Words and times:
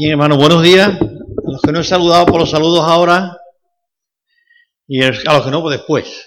Bien, 0.00 0.12
hermano, 0.12 0.38
buenos 0.38 0.62
días. 0.62 0.88
A 0.88 1.50
los 1.50 1.60
que 1.60 1.72
no 1.72 1.80
he 1.80 1.84
saludado 1.84 2.24
por 2.24 2.40
los 2.40 2.50
saludos 2.50 2.82
ahora 2.88 3.36
y 4.88 5.02
a 5.02 5.10
los 5.10 5.44
que 5.44 5.50
no, 5.50 5.60
pues 5.60 5.76
después. 5.76 6.26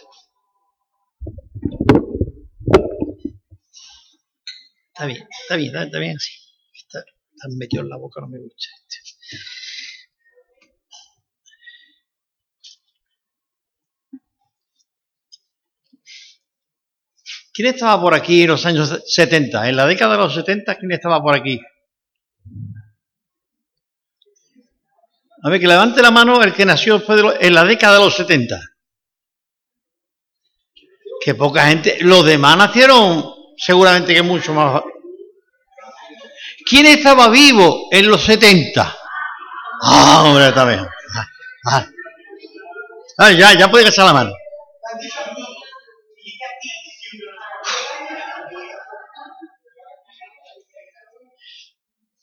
Está 4.90 5.08
bien, 5.08 5.28
está 5.42 5.56
bien, 5.56 5.76
está, 5.76 5.98
bien 5.98 6.18
así. 6.18 6.34
Está, 6.72 7.00
está, 7.00 7.80
en 7.82 7.90
la 7.90 7.98
boca, 7.98 8.22
no 8.22 8.28
me 8.28 8.38
gusta. 8.38 8.68
¿Quién 17.52 17.70
estaba 17.70 18.00
por 18.00 18.14
aquí 18.14 18.44
en 18.44 18.50
los 18.50 18.68
años 18.68 19.02
70? 19.08 19.68
En 19.68 19.76
la 19.76 19.88
década 19.88 20.12
de 20.12 20.20
los 20.20 20.36
70, 20.36 20.76
¿quién 20.76 20.92
estaba 20.92 21.20
por 21.24 21.34
aquí? 21.34 21.60
A 25.46 25.50
ver, 25.50 25.60
que 25.60 25.68
levante 25.68 26.02
la 26.02 26.10
mano 26.10 26.42
el 26.42 26.54
que 26.54 26.66
nació 26.66 27.04
en 27.40 27.54
la 27.54 27.66
década 27.66 27.96
de 27.98 28.06
los 28.06 28.16
70. 28.16 28.58
Que 31.24 31.36
poca 31.36 31.68
gente. 31.68 31.98
Los 32.02 32.26
demás 32.26 32.58
nacieron 32.58 33.26
seguramente 33.58 34.14
que 34.14 34.22
mucho 34.22 34.54
más. 34.54 34.82
¿Quién 36.66 36.86
estaba 36.86 37.28
vivo 37.28 37.90
en 37.92 38.08
los 38.08 38.24
70? 38.24 38.98
Ah, 39.82 40.24
hombre, 40.26 40.48
está 40.48 40.64
bien. 40.64 40.88
Ah, 41.66 41.86
ah. 43.18 43.32
ya, 43.32 43.54
ya 43.54 43.70
puede 43.70 43.90
echar 43.90 44.06
la 44.06 44.14
mano. 44.14 44.32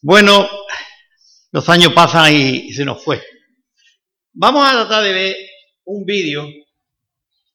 Bueno, 0.02 0.48
los 1.52 1.68
años 1.68 1.92
pasan 1.92 2.32
y, 2.32 2.72
se 2.72 2.84
nos 2.84 3.02
fue. 3.02 3.22
Vamos 4.32 4.66
a 4.66 4.72
tratar 4.72 5.02
de 5.02 5.12
ver 5.12 5.36
un 5.84 6.04
vídeo 6.04 6.46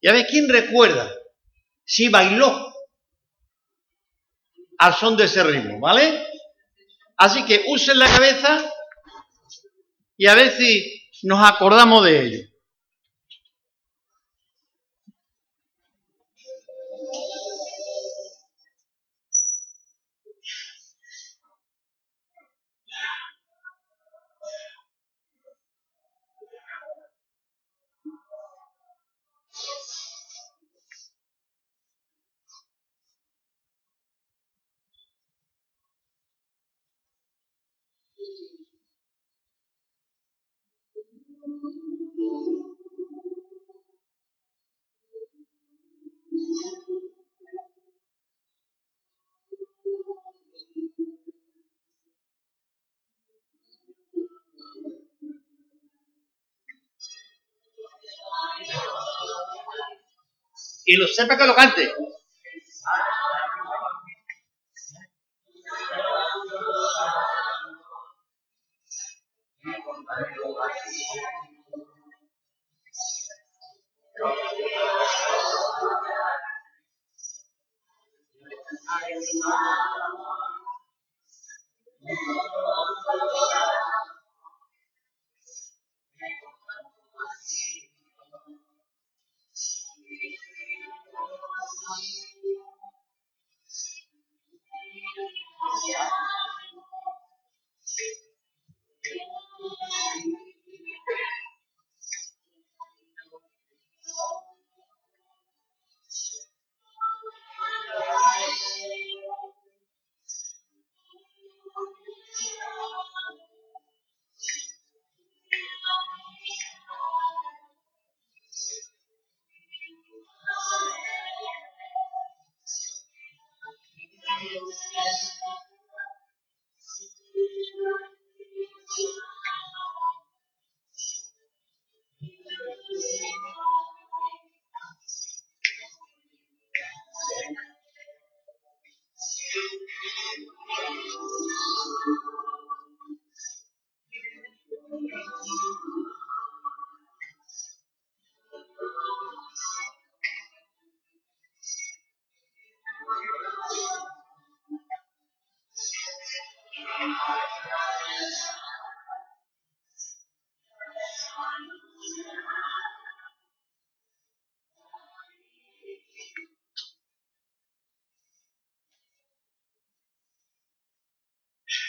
y 0.01 0.07
a 0.07 0.11
ver 0.11 0.25
quién 0.27 0.49
recuerda 0.49 1.09
si 1.83 2.09
bailó 2.09 2.73
al 4.77 4.93
son 4.93 5.15
de 5.15 5.25
ese 5.25 5.43
ritmo, 5.43 5.79
¿vale? 5.79 6.27
Así 7.17 7.45
que 7.45 7.63
usen 7.67 7.97
la 7.97 8.07
cabeza 8.07 8.69
y 10.17 10.27
a 10.27 10.35
ver 10.35 10.51
si 10.51 11.01
nos 11.23 11.47
acordamos 11.47 12.03
de 12.03 12.25
ello. 12.25 12.54
Y 60.85 60.95
lo 60.95 61.07
sepa 61.07 61.37
que 61.37 61.47
lo 61.47 61.55
cante. 61.55 61.91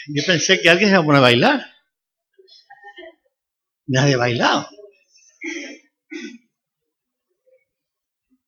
Yo 0.09 0.23
pensé 0.25 0.61
que 0.61 0.69
alguien 0.69 0.89
se 0.89 0.93
iba 0.93 1.01
a 1.01 1.05
poner 1.05 1.19
a 1.19 1.21
bailar. 1.21 1.65
Nadie 3.87 4.15
bailado. 4.15 4.69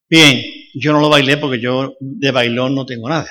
Bien, 0.10 0.42
yo 0.74 0.92
no 0.92 1.02
lo 1.02 1.10
bailé 1.10 1.38
porque 1.38 1.60
yo 1.60 1.96
de 2.00 2.32
bailón 2.32 2.76
no 2.76 2.86
tengo 2.86 3.10
nada. 3.10 3.30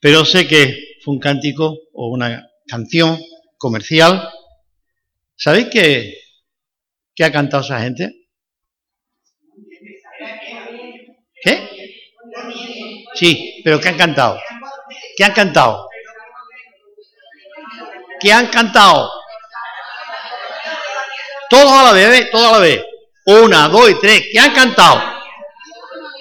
Pero 0.00 0.24
sé 0.24 0.46
que 0.48 0.96
fue 1.02 1.14
un 1.14 1.20
cántico 1.20 1.78
o 1.92 2.08
una 2.08 2.48
canción 2.66 3.18
comercial. 3.58 4.30
¿Sabéis 5.36 5.68
qué, 5.70 6.14
qué 7.14 7.24
ha 7.24 7.32
cantado 7.32 7.62
esa 7.62 7.80
gente? 7.80 8.28
¿Qué? 11.42 11.68
Sí, 13.14 13.60
pero 13.64 13.80
¿qué 13.80 13.88
han 13.88 13.98
cantado? 13.98 14.40
¿Qué 15.16 15.24
han 15.24 15.32
cantado? 15.32 15.89
¿Qué 18.20 18.32
han 18.32 18.48
cantado? 18.48 19.10
Todos 21.48 21.72
a 21.72 21.84
la 21.84 21.92
vez, 21.92 22.30
todos 22.30 22.46
a 22.46 22.52
la 22.52 22.58
vez. 22.58 22.84
Una, 23.26 23.68
dos 23.68 23.90
y 23.90 23.94
tres. 23.94 24.28
¿Qué 24.30 24.38
han 24.38 24.52
cantado? 24.52 25.02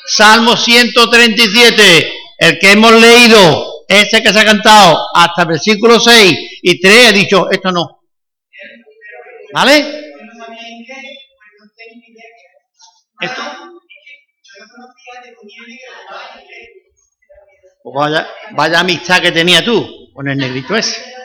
Salmo 0.08 0.58
137, 0.58 2.14
el 2.40 2.58
que 2.58 2.72
hemos 2.72 2.92
leído, 2.94 3.86
ese 3.88 4.24
que 4.24 4.34
se 4.34 4.40
ha 4.40 4.46
cantado 4.46 4.98
hasta 5.14 5.44
el 5.44 5.50
versículo 5.50 6.00
6 6.00 6.60
y 6.64 6.82
3, 6.82 7.08
ha 7.08 7.12
dicho, 7.12 7.50
esto 7.52 7.72
no. 7.72 8.02
¿Vale? 9.54 10.14
Esto. 13.22 13.42
Pues 17.84 17.96
vaya, 17.96 18.28
vaya 18.52 18.80
amistad 18.80 19.22
que 19.22 19.32
tenía 19.32 19.64
tú 19.64 20.12
con 20.14 20.28
el 20.28 20.38
negrito 20.38 20.76
ese. 20.76 21.19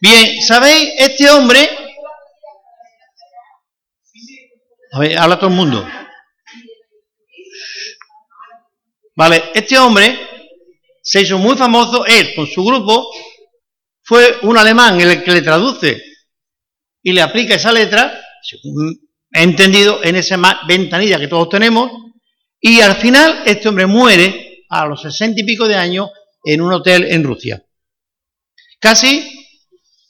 Bien, 0.00 0.40
¿sabéis? 0.42 0.94
Este 0.96 1.28
hombre... 1.30 1.68
A 4.92 4.98
ver, 4.98 5.18
habla 5.18 5.38
todo 5.38 5.50
el 5.50 5.56
mundo. 5.56 5.86
Vale, 9.14 9.50
este 9.54 9.78
hombre 9.78 10.18
se 11.02 11.20
hizo 11.20 11.38
muy 11.38 11.56
famoso, 11.56 12.04
él 12.06 12.34
con 12.34 12.46
su 12.46 12.64
grupo, 12.64 13.08
fue 14.02 14.38
un 14.42 14.56
alemán 14.56 15.00
el 15.00 15.22
que 15.22 15.30
le 15.30 15.42
traduce 15.42 16.02
y 17.02 17.12
le 17.12 17.22
aplica 17.22 17.54
esa 17.54 17.72
letra, 17.72 18.20
he 19.32 19.42
entendido, 19.42 20.02
en 20.02 20.16
esa 20.16 20.36
ventanilla 20.66 21.20
que 21.20 21.28
todos 21.28 21.48
tenemos, 21.48 21.90
y 22.58 22.80
al 22.80 22.96
final 22.96 23.42
este 23.46 23.68
hombre 23.68 23.86
muere 23.86 24.64
a 24.70 24.86
los 24.86 25.02
sesenta 25.02 25.40
y 25.40 25.44
pico 25.44 25.68
de 25.68 25.76
años 25.76 26.10
en 26.44 26.62
un 26.62 26.72
hotel 26.72 27.04
en 27.04 27.22
Rusia. 27.22 27.64
Casi 28.80 29.39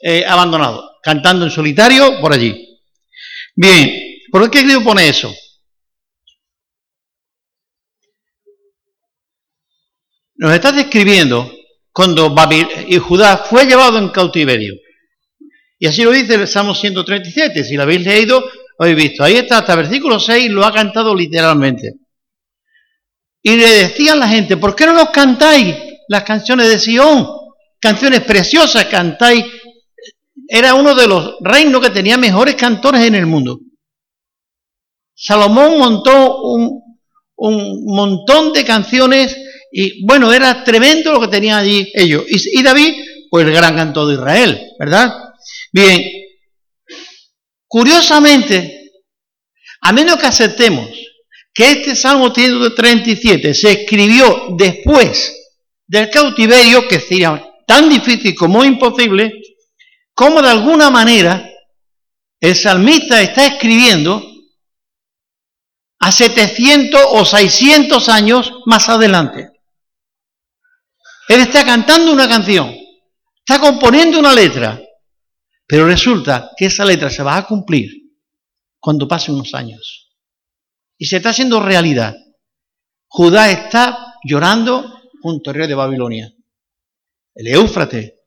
eh, 0.01 0.25
abandonado, 0.27 0.99
cantando 1.03 1.45
en 1.45 1.51
solitario 1.51 2.21
por 2.21 2.33
allí. 2.33 2.81
Bien, 3.55 3.93
¿por 4.31 4.51
qué 4.51 4.61
querido 4.61 4.83
pone 4.83 5.09
eso? 5.09 5.33
Nos 10.37 10.55
está 10.55 10.73
describiendo 10.73 11.53
cuando 11.93 12.31
Babil 12.31 12.67
y 12.89 12.97
Judá 12.97 13.37
fue 13.37 13.67
llevado 13.67 13.99
en 13.99 14.09
cautiverio. 14.09 14.75
Y 15.79 15.87
así 15.87 16.03
lo 16.03 16.13
dice 16.13 16.35
el 16.35 16.49
Salmo 16.49 16.75
137. 16.75 17.63
Si 17.65 17.75
lo 17.75 17.83
habéis 17.83 18.07
leído, 18.07 18.43
habéis 18.79 18.97
visto. 18.97 19.23
Ahí 19.23 19.37
está, 19.37 19.59
hasta 19.59 19.77
versículo 19.77 20.19
6 20.19 20.51
lo 20.51 20.65
ha 20.65 20.73
cantado 20.73 21.15
literalmente. 21.15 21.95
Y 23.43 23.57
le 23.57 23.71
decían 23.71 24.19
la 24.19 24.29
gente, 24.29 24.57
¿por 24.57 24.75
qué 24.75 24.87
no 24.87 24.93
nos 24.93 25.11
cantáis 25.11 25.75
las 26.09 26.23
canciones 26.25 26.69
de 26.69 26.79
Sion? 26.79 27.27
Canciones 27.79 28.21
preciosas, 28.23 28.87
cantáis. 28.87 29.45
Era 30.53 30.75
uno 30.75 30.97
de 30.97 31.07
los 31.07 31.37
reinos 31.41 31.81
que 31.81 31.91
tenía 31.91 32.17
mejores 32.17 32.57
cantores 32.57 33.03
en 33.03 33.15
el 33.15 33.27
mundo. 33.27 33.61
Salomón 35.15 35.79
montó 35.79 36.43
un, 36.43 36.81
un 37.37 37.85
montón 37.87 38.53
de 38.53 38.65
canciones 38.65 39.37
y 39.73 40.05
bueno, 40.05 40.33
era 40.33 40.65
tremendo 40.65 41.13
lo 41.13 41.21
que 41.21 41.29
tenían 41.29 41.61
allí 41.61 41.91
ellos. 41.95 42.25
Y, 42.27 42.63
David, 42.63 42.95
pues 43.31 43.47
el 43.47 43.53
gran 43.53 43.77
cantor 43.77 44.09
de 44.09 44.15
Israel, 44.15 44.61
¿verdad? 44.79 45.15
Bien, 45.73 46.05
curiosamente, 47.69 48.91
a 49.81 49.93
menos 49.93 50.17
que 50.17 50.27
aceptemos 50.27 50.89
que 51.55 51.71
este 51.71 51.95
Salmo 51.95 52.35
137 52.35 53.55
se 53.55 53.73
escribió 53.73 54.49
después 54.57 55.33
del 55.87 56.11
cautiverio, 56.11 56.89
que 56.89 56.99
sería 56.99 57.43
tan 57.67 57.89
difícil 57.89 58.35
como 58.35 58.65
imposible, 58.65 59.33
como 60.21 60.43
de 60.43 60.51
alguna 60.51 60.91
manera 60.91 61.51
el 62.41 62.55
salmista 62.55 63.23
está 63.23 63.47
escribiendo 63.47 64.23
a 65.99 66.13
700 66.13 67.01
o 67.09 67.25
600 67.25 68.07
años 68.11 68.53
más 68.67 68.91
adelante. 68.91 69.51
Él 71.27 71.41
está 71.41 71.65
cantando 71.65 72.13
una 72.13 72.29
canción, 72.29 72.71
está 73.39 73.59
componiendo 73.61 74.19
una 74.19 74.35
letra, 74.35 74.79
pero 75.67 75.87
resulta 75.87 76.51
que 76.55 76.67
esa 76.67 76.85
letra 76.85 77.09
se 77.09 77.23
va 77.23 77.39
a 77.39 77.47
cumplir 77.47 77.91
cuando 78.79 79.09
pasen 79.09 79.37
unos 79.37 79.55
años. 79.55 80.15
Y 80.99 81.07
se 81.07 81.17
está 81.17 81.31
haciendo 81.31 81.61
realidad. 81.61 82.15
Judá 83.07 83.51
está 83.51 84.17
llorando 84.23 85.01
junto 85.23 85.49
al 85.49 85.57
rey 85.57 85.67
de 85.67 85.75
Babilonia, 85.75 86.31
el 87.35 87.47
Éufrates. 87.47 88.20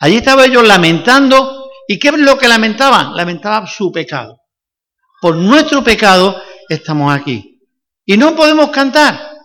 Allí 0.00 0.16
estaban 0.16 0.50
ellos 0.50 0.66
lamentando. 0.66 1.70
¿Y 1.88 1.98
qué 1.98 2.08
es 2.08 2.18
lo 2.18 2.36
que 2.36 2.48
lamentaban? 2.48 3.14
Lamentaban 3.14 3.66
su 3.66 3.92
pecado. 3.92 4.40
Por 5.20 5.36
nuestro 5.36 5.82
pecado 5.82 6.40
estamos 6.68 7.14
aquí. 7.14 7.60
Y 8.04 8.16
no 8.16 8.34
podemos 8.34 8.70
cantar. 8.70 9.36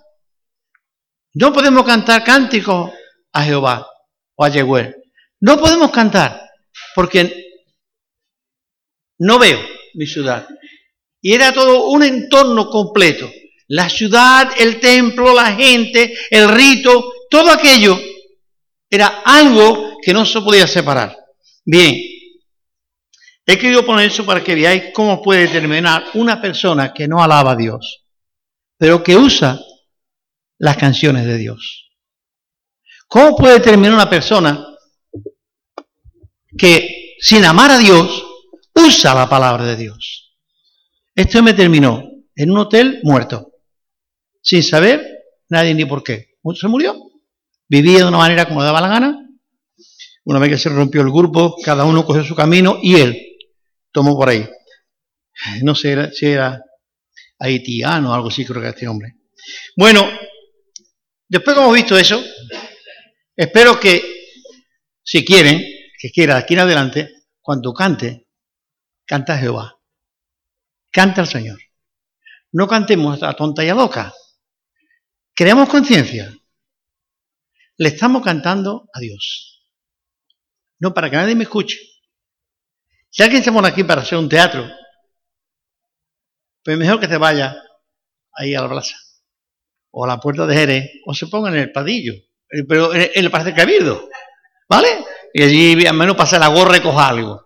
No 1.34 1.54
podemos 1.54 1.86
cantar 1.86 2.24
cánticos 2.24 2.92
a 3.32 3.44
Jehová 3.44 3.88
o 4.36 4.44
a 4.44 4.50
Yehuel. 4.50 4.96
No 5.40 5.58
podemos 5.58 5.92
cantar 5.92 6.50
porque 6.94 7.52
no 9.20 9.40
veo 9.40 9.60
mi 9.94 10.06
ciudad. 10.06 10.48
Y 11.22 11.34
era 11.34 11.54
todo 11.54 11.90
un 11.90 12.04
entorno 12.04 12.70
completo. 12.70 13.30
La 13.68 13.90
ciudad, 13.90 14.52
el 14.58 14.80
templo, 14.80 15.34
la 15.34 15.54
gente, 15.54 16.14
el 16.30 16.50
rito, 16.50 17.14
todo 17.30 17.52
aquello 17.52 17.98
era 18.90 19.22
algo 19.24 19.91
que 20.02 20.14
no 20.14 20.26
se 20.26 20.42
podía 20.42 20.68
separar. 20.68 21.16
Bien, 21.66 21.96
he 23.46 23.58
querido 23.58 23.86
poner 23.86 24.08
eso 24.08 24.26
para 24.26 24.44
que 24.44 24.56
veáis 24.56 24.86
cómo 24.94 25.22
puede 25.22 25.48
terminar 25.48 26.04
una 26.14 26.42
persona 26.42 26.94
que 26.94 27.08
no 27.08 27.24
alaba 27.24 27.52
a 27.52 27.56
Dios, 27.56 28.06
pero 28.78 29.04
que 29.04 29.16
usa 29.16 29.60
las 30.58 30.78
canciones 30.78 31.26
de 31.26 31.38
Dios. 31.38 31.90
¿Cómo 33.08 33.36
puede 33.36 33.60
terminar 33.60 33.94
una 33.94 34.10
persona 34.10 34.66
que 36.58 37.16
sin 37.20 37.44
amar 37.44 37.72
a 37.72 37.78
Dios 37.78 38.26
usa 38.74 39.14
la 39.14 39.30
palabra 39.30 39.66
de 39.66 39.76
Dios? 39.76 40.38
Esto 41.14 41.44
me 41.44 41.54
terminó 41.54 42.04
en 42.36 42.52
un 42.52 42.58
hotel 42.58 43.02
muerto, 43.04 43.52
sin 44.42 44.64
saber 44.64 45.06
nadie 45.50 45.74
ni 45.74 45.86
por 45.86 46.04
qué. 46.04 46.32
Se 46.56 46.68
murió. 46.68 46.96
Vivía 47.68 48.00
de 48.00 48.06
una 48.06 48.18
manera 48.18 48.48
como 48.48 48.62
le 48.62 48.66
daba 48.66 48.82
la 48.82 48.88
gana. 48.88 49.30
Una 50.26 50.40
vez 50.40 50.52
que 50.52 50.58
se 50.58 50.70
rompió 50.70 51.02
el 51.02 51.12
grupo, 51.12 51.56
cada 51.64 51.86
uno 51.86 52.06
cogió 52.06 52.24
su 52.24 52.36
camino 52.36 52.80
y 52.82 52.96
él 52.96 53.38
tomó 53.92 54.16
por 54.16 54.30
ahí. 54.30 54.48
No 55.64 55.74
sé 55.76 56.12
si 56.14 56.28
era 56.28 56.64
haitiano 57.40 58.12
o 58.12 58.14
algo 58.14 58.28
así, 58.28 58.46
creo 58.46 58.62
que 58.62 58.70
este 58.70 58.88
hombre. 58.88 59.16
Bueno, 59.76 60.08
después 61.28 61.56
que 61.56 61.62
hemos 61.62 61.74
visto 61.74 61.98
eso, 61.98 62.24
Espero 63.36 63.80
que, 63.80 64.04
si 65.04 65.26
quieren, 65.26 65.64
que 66.00 66.12
quiera 66.12 66.38
aquí 66.38 66.54
en 66.54 66.60
adelante, 66.60 67.26
cuando 67.42 67.74
cante, 67.74 68.28
canta 69.06 69.38
Jehová. 69.38 69.80
Canta 70.92 71.22
al 71.22 71.28
Señor. 71.28 71.60
No 72.52 72.68
cantemos 72.68 73.24
a 73.24 73.34
tonta 73.34 73.64
y 73.64 73.70
a 73.70 73.74
loca. 73.74 74.14
Creamos 75.34 75.70
conciencia. 75.70 76.32
Le 77.78 77.90
estamos 77.90 78.22
cantando 78.22 78.90
a 78.94 79.00
Dios. 79.00 79.61
No 80.82 80.94
para 80.94 81.10
que 81.10 81.16
nadie 81.16 81.36
me 81.36 81.44
escuche. 81.44 81.78
Si 83.10 83.22
alguien 83.22 83.44
se 83.44 83.52
pone 83.52 83.68
aquí 83.68 83.84
para 83.84 84.02
hacer 84.02 84.18
un 84.18 84.28
teatro, 84.28 84.68
pues 86.64 86.78
mejor 86.78 87.00
que 87.00 87.08
se 87.08 87.18
vaya 87.18 87.56
ahí 88.34 88.56
a 88.56 88.62
la 88.62 88.70
plaza, 88.70 88.96
o 89.92 90.06
a 90.06 90.08
la 90.08 90.20
puerta 90.20 90.48
de 90.48 90.56
Jerez, 90.56 90.92
o 91.06 91.14
se 91.14 91.28
ponga 91.28 91.50
en 91.50 91.58
el 91.58 91.72
padillo, 91.72 92.14
eh, 92.14 92.64
pero 92.68 92.90
parece 93.30 93.54
que 93.54 93.62
ha 93.62 93.64
habido, 93.64 94.10
¿vale? 94.68 95.06
Y 95.34 95.44
allí 95.44 95.86
al 95.86 95.96
menos 95.96 96.16
pasa 96.16 96.40
la 96.40 96.48
gorra 96.48 96.78
y 96.78 96.82
coja 96.82 97.10
algo, 97.10 97.46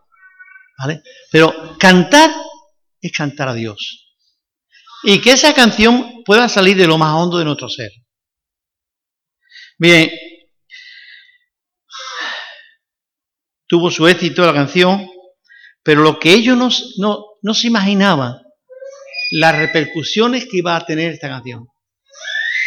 ¿vale? 0.79 1.01
Pero 1.29 1.77
cantar 1.77 2.31
es 3.01 3.11
cantar 3.11 3.49
a 3.49 3.53
Dios. 3.53 4.15
Y 5.03 5.19
que 5.19 5.33
esa 5.33 5.53
canción 5.53 6.23
pueda 6.23 6.47
salir 6.47 6.77
de 6.77 6.87
lo 6.87 6.97
más 6.97 7.13
hondo 7.15 7.37
de 7.37 7.45
nuestro 7.45 7.67
ser. 7.67 7.91
Bien, 9.77 10.09
tuvo 13.75 13.91
su 13.91 14.07
éxito 14.07 14.45
la 14.45 14.53
canción, 14.53 15.05
pero 15.83 16.01
lo 16.01 16.17
que 16.17 16.33
ellos 16.33 16.55
no, 16.55 16.69
no, 16.95 17.25
no 17.41 17.53
se 17.53 17.67
imaginaban, 17.67 18.37
las 19.31 19.57
repercusiones 19.57 20.45
que 20.45 20.59
iba 20.59 20.77
a 20.77 20.85
tener 20.85 21.11
esta 21.11 21.27
canción. 21.27 21.67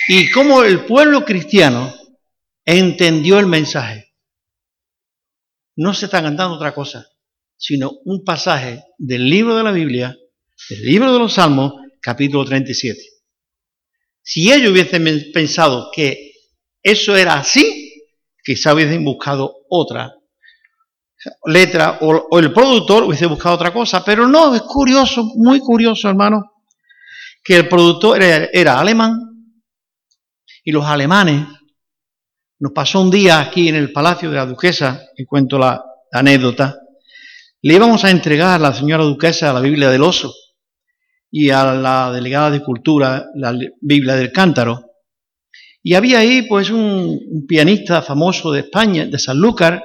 Y 0.07 0.31
cómo 0.31 0.65
el 0.65 0.85
pueblo 0.85 1.25
cristiano 1.25 1.95
entendió 2.62 3.38
el 3.38 3.47
mensaje. 3.47 4.12
No 5.77 5.95
se 5.95 6.05
está 6.05 6.21
cantando 6.21 6.57
otra 6.57 6.75
cosa, 6.75 7.07
sino 7.57 7.91
un 8.05 8.23
pasaje 8.23 8.85
del 8.99 9.31
libro 9.31 9.57
de 9.57 9.62
la 9.62 9.73
Biblia, 9.73 10.15
del 10.69 10.83
libro 10.83 11.11
de 11.11 11.21
los 11.21 11.33
Salmos, 11.33 11.73
capítulo 12.03 12.45
37. 12.45 13.00
Si 14.21 14.53
ellos 14.53 14.73
hubiesen 14.73 15.33
pensado 15.33 15.88
que 15.91 16.33
eso 16.83 17.17
era 17.17 17.38
así, 17.38 18.05
quizá 18.45 18.75
hubiesen 18.75 19.03
buscado 19.07 19.55
otra 19.71 20.18
letra 21.47 21.99
o, 22.01 22.39
el 22.39 22.53
productor 22.53 23.05
hubiese 23.05 23.27
buscado 23.27 23.55
otra 23.55 23.73
cosa, 23.73 24.05
pero 24.05 24.27
no, 24.27 24.55
es 24.55 24.63
curioso, 24.63 25.25
muy 25.37 25.61
curioso, 25.61 26.09
hermano, 26.09 26.53
que 27.43 27.57
el 27.57 27.69
productor 27.69 28.23
era 28.23 28.79
alemán 28.79 29.29
y 30.65 30.73
los 30.73 30.85
alemanes. 30.85 31.47
Nos 32.61 32.73
pasó 32.73 33.01
un 33.01 33.11
día 33.11 33.41
aquí 33.41 33.69
en 33.69 33.77
el 33.77 33.93
Palacio 33.93 34.29
de 34.31 34.37
la 34.37 34.45
Duquesa, 34.45 35.03
y 35.17 35.25
cuento 35.25 35.59
la, 35.59 35.83
anécdota, 36.13 36.79
le 37.63 37.75
íbamos 37.75 38.05
a 38.05 38.11
entregar 38.11 38.57
a 38.57 38.59
la 38.59 38.75
señora 38.75 39.05
Duquesa 39.05 39.53
la 39.53 39.61
Biblia 39.61 39.91
del 39.91 40.03
Oso 40.03 40.33
y 41.31 41.51
a 41.51 41.73
la 41.73 42.11
delegada 42.13 42.51
de 42.51 42.63
Cultura 42.63 43.27
la 43.35 43.55
Biblia 43.81 44.15
del 44.17 44.33
Cántaro. 44.33 44.85
Y 45.83 45.95
había 45.95 46.19
ahí 46.19 46.43
pues 46.43 46.71
un, 46.71 47.47
pianista 47.47 48.03
famoso 48.03 48.53
de 48.53 48.61
España, 48.61 49.07
de 49.07 49.19
Sanlúcar, 49.19 49.83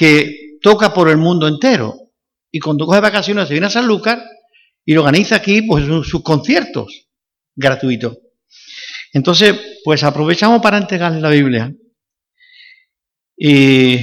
que 0.00 0.56
toca 0.62 0.94
por 0.94 1.10
el 1.10 1.18
mundo 1.18 1.46
entero. 1.46 1.94
Y 2.50 2.58
cuando 2.58 2.86
coge 2.86 3.00
vacaciones 3.00 3.46
se 3.46 3.52
viene 3.52 3.66
a 3.66 3.70
San 3.70 3.86
Lucas 3.86 4.18
y 4.82 4.96
organiza 4.96 5.36
aquí 5.36 5.60
pues, 5.60 5.84
sus 5.84 6.22
conciertos 6.22 7.10
gratuitos. 7.54 8.16
Entonces, 9.12 9.60
pues 9.84 10.02
aprovechamos 10.02 10.62
para 10.62 10.78
entregarle 10.78 11.20
la 11.20 11.28
Biblia. 11.28 11.74
Y 13.36 13.98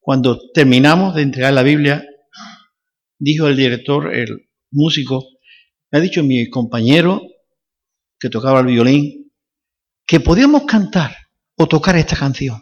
cuando 0.00 0.40
terminamos 0.52 1.14
de 1.14 1.22
entregar 1.22 1.52
la 1.52 1.62
Biblia, 1.62 2.04
dijo 3.16 3.46
el 3.46 3.56
director, 3.56 4.12
el 4.12 4.48
músico, 4.72 5.24
me 5.92 6.00
ha 6.00 6.02
dicho 6.02 6.24
mi 6.24 6.50
compañero 6.50 7.22
que 8.18 8.28
tocaba 8.28 8.58
el 8.58 8.66
violín, 8.66 9.32
que 10.04 10.18
podíamos 10.18 10.64
cantar 10.64 11.16
o 11.56 11.68
tocar 11.68 11.94
esta 11.94 12.16
canción. 12.16 12.60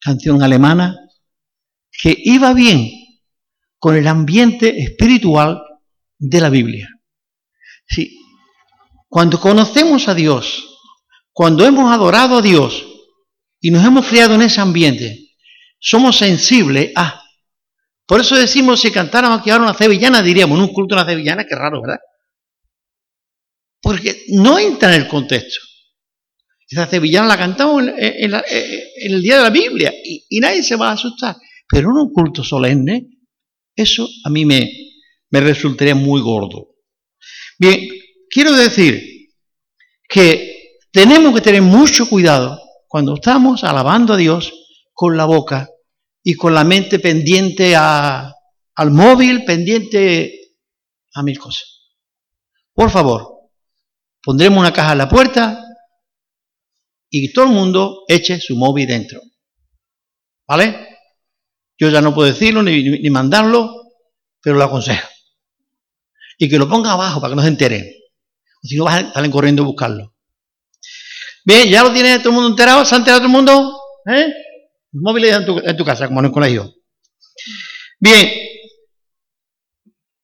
Canción 0.00 0.42
alemana 0.42 1.05
que 2.02 2.14
iba 2.16 2.52
bien 2.52 2.90
con 3.78 3.96
el 3.96 4.06
ambiente 4.06 4.80
espiritual 4.82 5.62
de 6.18 6.40
la 6.40 6.50
Biblia. 6.50 6.88
Sí, 7.88 8.18
cuando 9.08 9.40
conocemos 9.40 10.08
a 10.08 10.14
Dios, 10.14 10.66
cuando 11.32 11.64
hemos 11.64 11.92
adorado 11.92 12.38
a 12.38 12.42
Dios 12.42 12.86
y 13.60 13.70
nos 13.70 13.84
hemos 13.84 14.06
criado 14.06 14.34
en 14.34 14.42
ese 14.42 14.60
ambiente, 14.60 15.34
somos 15.78 16.18
sensibles 16.18 16.92
a... 16.96 17.22
Por 18.06 18.20
eso 18.20 18.36
decimos, 18.36 18.80
si 18.80 18.90
cantáramos 18.90 19.40
aquí 19.40 19.50
ahora 19.50 19.64
una 19.64 19.74
sevillana, 19.74 20.22
diríamos, 20.22 20.56
en 20.56 20.64
un 20.64 20.72
culto 20.72 20.94
una 20.94 21.04
sevillana, 21.04 21.44
qué 21.44 21.54
raro, 21.54 21.82
¿verdad? 21.82 21.98
Porque 23.80 24.24
no 24.28 24.58
entra 24.58 24.94
en 24.94 25.02
el 25.02 25.08
contexto. 25.08 25.60
Esa 26.68 26.88
sevillana 26.88 27.28
la 27.28 27.38
cantamos 27.38 27.82
en, 27.82 28.34
el 28.34 29.22
día 29.22 29.36
de 29.36 29.42
la 29.42 29.50
Biblia 29.50 29.92
y, 30.04 30.40
nadie 30.40 30.62
se 30.62 30.76
va 30.76 30.90
a 30.90 30.92
asustar. 30.92 31.36
Pero 31.68 31.90
en 31.90 31.96
un 31.96 32.12
culto 32.12 32.44
solemne, 32.44 33.08
eso 33.74 34.08
a 34.24 34.30
mí 34.30 34.44
me, 34.44 34.70
me 35.30 35.40
resultaría 35.40 35.94
muy 35.94 36.20
gordo. 36.20 36.76
Bien, 37.58 37.88
quiero 38.30 38.52
decir 38.52 39.02
que 40.08 40.78
tenemos 40.92 41.34
que 41.34 41.40
tener 41.40 41.62
mucho 41.62 42.08
cuidado 42.08 42.60
cuando 42.88 43.14
estamos 43.14 43.64
alabando 43.64 44.14
a 44.14 44.16
Dios 44.16 44.52
con 44.92 45.16
la 45.16 45.24
boca 45.24 45.68
y 46.22 46.34
con 46.34 46.54
la 46.54 46.64
mente 46.64 46.98
pendiente 46.98 47.74
a, 47.76 48.32
al 48.74 48.90
móvil, 48.90 49.44
pendiente 49.44 50.54
a 51.14 51.22
mil 51.22 51.38
cosas. 51.38 51.92
Por 52.72 52.90
favor, 52.90 53.50
pondremos 54.22 54.58
una 54.58 54.72
caja 54.72 54.92
en 54.92 54.98
la 54.98 55.08
puerta 55.08 55.62
y 57.10 57.32
todo 57.32 57.46
el 57.46 57.52
mundo 57.52 58.04
eche 58.08 58.40
su 58.40 58.56
móvil 58.56 58.86
dentro. 58.86 59.20
¿Vale? 60.46 60.95
Yo 61.78 61.90
ya 61.90 62.00
no 62.00 62.14
puedo 62.14 62.32
decirlo 62.32 62.62
ni, 62.62 63.10
mandarlo, 63.10 63.92
pero 64.40 64.56
lo 64.56 64.64
aconsejo. 64.64 65.08
Y 66.38 66.48
que 66.48 66.58
lo 66.58 66.68
ponga 66.68 66.92
abajo 66.92 67.20
para 67.20 67.32
que 67.32 67.36
no 67.36 67.42
se 67.42 67.48
enteren. 67.48 67.84
O 68.62 68.66
si 68.66 68.76
no, 68.76 68.86
salen 68.86 69.30
corriendo 69.30 69.62
a 69.62 69.66
buscarlo. 69.66 70.14
Bien, 71.44 71.68
¿ya 71.68 71.82
lo 71.82 71.92
tiene 71.92 72.18
todo 72.18 72.30
el 72.30 72.34
mundo 72.34 72.50
enterado? 72.50 72.84
¿Se 72.84 72.94
ha 72.94 72.98
enterado 72.98 73.20
todo 73.20 73.28
el 73.28 73.32
mundo? 73.32 73.80
¿Eh? 74.10 74.32
Móviles 74.92 75.34
en 75.34 75.46
tu, 75.46 75.58
en 75.58 75.76
tu 75.76 75.84
casa, 75.84 76.06
como 76.06 76.20
en 76.20 76.26
el 76.26 76.32
colegio. 76.32 76.74
Bien, 77.98 78.30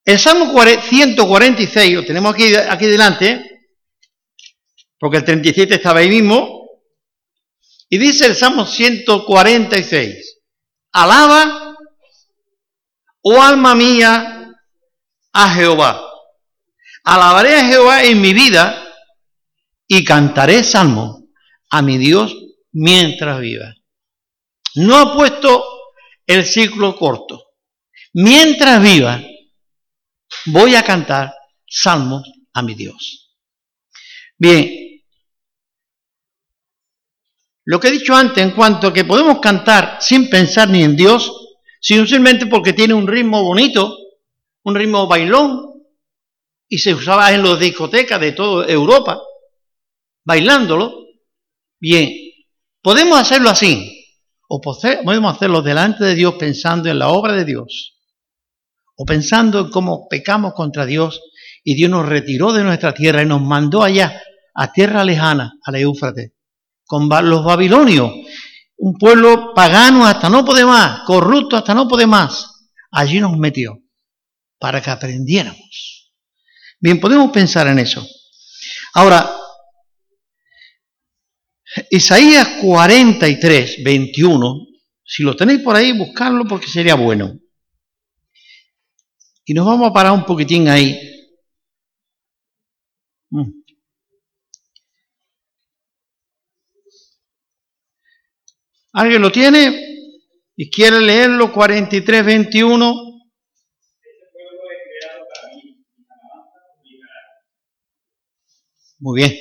el 0.05 0.19
Salmo 0.19 0.53
146, 0.53 1.95
lo 1.95 2.05
tenemos 2.05 2.35
aquí, 2.35 2.55
aquí 2.55 2.87
delante, 2.87 3.69
porque 4.99 5.19
el 5.19 5.25
37 5.25 5.77
estaba 5.77 6.01
ahí 6.01 6.09
mismo, 6.09 6.69
y 7.89 7.99
dice 7.99 8.27
el 8.27 8.35
Salmo 8.35 8.67
146, 8.67 10.32
alaba, 10.93 11.77
oh 13.23 13.43
alma 13.43 13.75
mía, 13.75 14.53
a 15.33 15.51
Jehová. 15.55 16.01
Alabaré 17.05 17.57
a 17.57 17.65
Jehová 17.67 18.05
en 18.05 18.21
mi 18.21 18.33
vida 18.33 18.83
y 19.89 20.05
cantaré 20.05 20.63
salmo 20.63 21.25
a 21.71 21.83
mi 21.83 21.99
Dios 21.99 22.35
mientras 22.73 23.41
viva. 23.41 23.75
No 24.75 24.97
ha 24.97 25.15
puesto 25.15 25.65
el 26.27 26.45
ciclo 26.45 26.97
corto. 26.97 27.45
Mientras 28.15 28.83
viva, 28.83 29.23
voy 30.47 30.75
a 30.75 30.85
cantar 30.85 31.35
salmos 31.67 32.31
a 32.53 32.63
mi 32.63 32.75
Dios. 32.75 33.35
Bien, 34.37 34.82
lo 37.65 37.79
que 37.79 37.89
he 37.89 37.93
dicho 37.93 38.15
antes 38.15 38.43
en 38.43 38.53
cuanto 38.53 38.89
a 38.89 38.93
que 38.93 39.05
podemos 39.05 39.39
cantar 39.39 39.99
sin 40.01 40.29
pensar 40.29 40.69
ni 40.69 40.83
en 40.83 40.97
Dios, 40.97 41.33
sino 41.81 42.07
simplemente 42.07 42.47
porque 42.47 42.73
tiene 42.73 42.95
un 42.95 43.07
ritmo 43.07 43.43
bonito, 43.43 43.97
un 44.65 44.75
ritmo 44.75 45.07
bailón, 45.07 45.71
y 46.69 46.79
se 46.79 46.95
usaba 46.95 47.33
en 47.33 47.43
las 47.43 47.61
discotecas 47.61 48.21
de 48.21 48.33
toda 48.33 48.67
Europa, 48.67 49.21
bailándolo. 50.25 51.07
Bien, 51.79 52.11
podemos 52.81 53.21
hacerlo 53.21 53.51
así, 53.51 54.07
o 54.49 54.61
podemos 54.61 55.37
hacerlo 55.37 55.63
delante 55.63 56.05
de 56.05 56.15
Dios 56.15 56.35
pensando 56.35 56.89
en 56.89 56.99
la 56.99 57.09
obra 57.09 57.35
de 57.35 57.45
Dios, 57.45 57.99
o 58.97 59.05
pensando 59.05 59.61
en 59.61 59.71
cómo 59.71 60.09
pecamos 60.09 60.55
contra 60.55 60.87
Dios 60.87 61.21
y 61.65 61.75
Dios 61.75 61.91
nos 61.91 62.09
retiró 62.09 62.53
de 62.53 62.65
nuestra 62.65 62.93
tierra 62.93 63.23
y 63.23 63.27
nos 63.27 63.41
mandó 63.41 63.83
allá, 63.83 64.21
a 64.55 64.73
tierra 64.73 65.05
lejana, 65.05 65.55
a 65.65 65.71
la 65.71 65.79
Éufrates 65.79 66.33
con 66.87 67.09
los 67.09 67.45
babilonios, 67.45 68.13
un 68.77 68.95
pueblo 68.99 69.53
pagano 69.55 70.07
hasta 70.07 70.29
no 70.29 70.45
puede 70.45 70.65
más, 70.65 71.03
corrupto 71.07 71.57
hasta 71.57 71.75
no 71.75 71.89
puede 71.89 72.07
más. 72.07 72.69
Allí 72.91 73.21
nos 73.21 73.37
metió 73.39 73.79
para 74.59 74.83
que 74.83 74.91
aprendiéramos. 74.91 76.13
Bien, 76.79 77.01
podemos 77.01 77.31
pensar 77.31 77.69
en 77.69 77.79
eso. 77.79 78.07
Ahora, 78.95 79.35
Isaías 81.91 82.59
43, 82.61 83.83
21, 83.83 84.67
si 85.05 85.23
lo 85.23 85.37
tenéis 85.37 85.61
por 85.61 85.77
ahí, 85.77 85.93
buscarlo 85.97 86.45
porque 86.45 86.67
sería 86.67 86.95
bueno. 86.95 87.39
Y 89.45 89.55
nos 89.55 89.67
vamos 89.67 89.91
a 89.91 89.93
parar 89.93 90.13
un 90.13 90.25
poquitín 90.25 90.69
ahí. 90.69 90.99
Mm. 93.31 93.62
¿Alguien 98.93 99.23
lo 99.23 99.33
tiene? 99.33 99.93
¿Y 100.57 100.71
quiere 100.71 101.01
leerlo? 101.01 101.53
43, 101.53 102.25
21. 102.25 102.95
Muy 108.99 109.21
bien. 109.21 109.33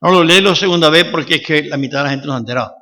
No 0.00 0.10
lo 0.10 0.22
léelo 0.22 0.54
segunda 0.54 0.90
vez 0.90 1.06
porque 1.10 1.36
es 1.36 1.46
que 1.46 1.62
la 1.64 1.78
mitad 1.78 1.98
de 1.98 2.04
la 2.04 2.10
gente 2.10 2.26
no 2.26 2.34
ha 2.34 2.38
enterado. 2.38 2.74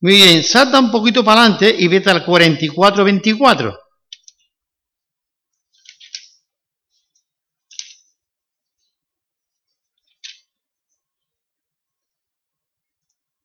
Muy 0.00 0.14
bien, 0.14 0.42
salta 0.42 0.80
un 0.80 0.90
poquito 0.90 1.24
para 1.24 1.42
adelante 1.42 1.74
y 1.78 1.86
vete 1.86 2.10
al 2.10 2.24
44, 2.24 3.78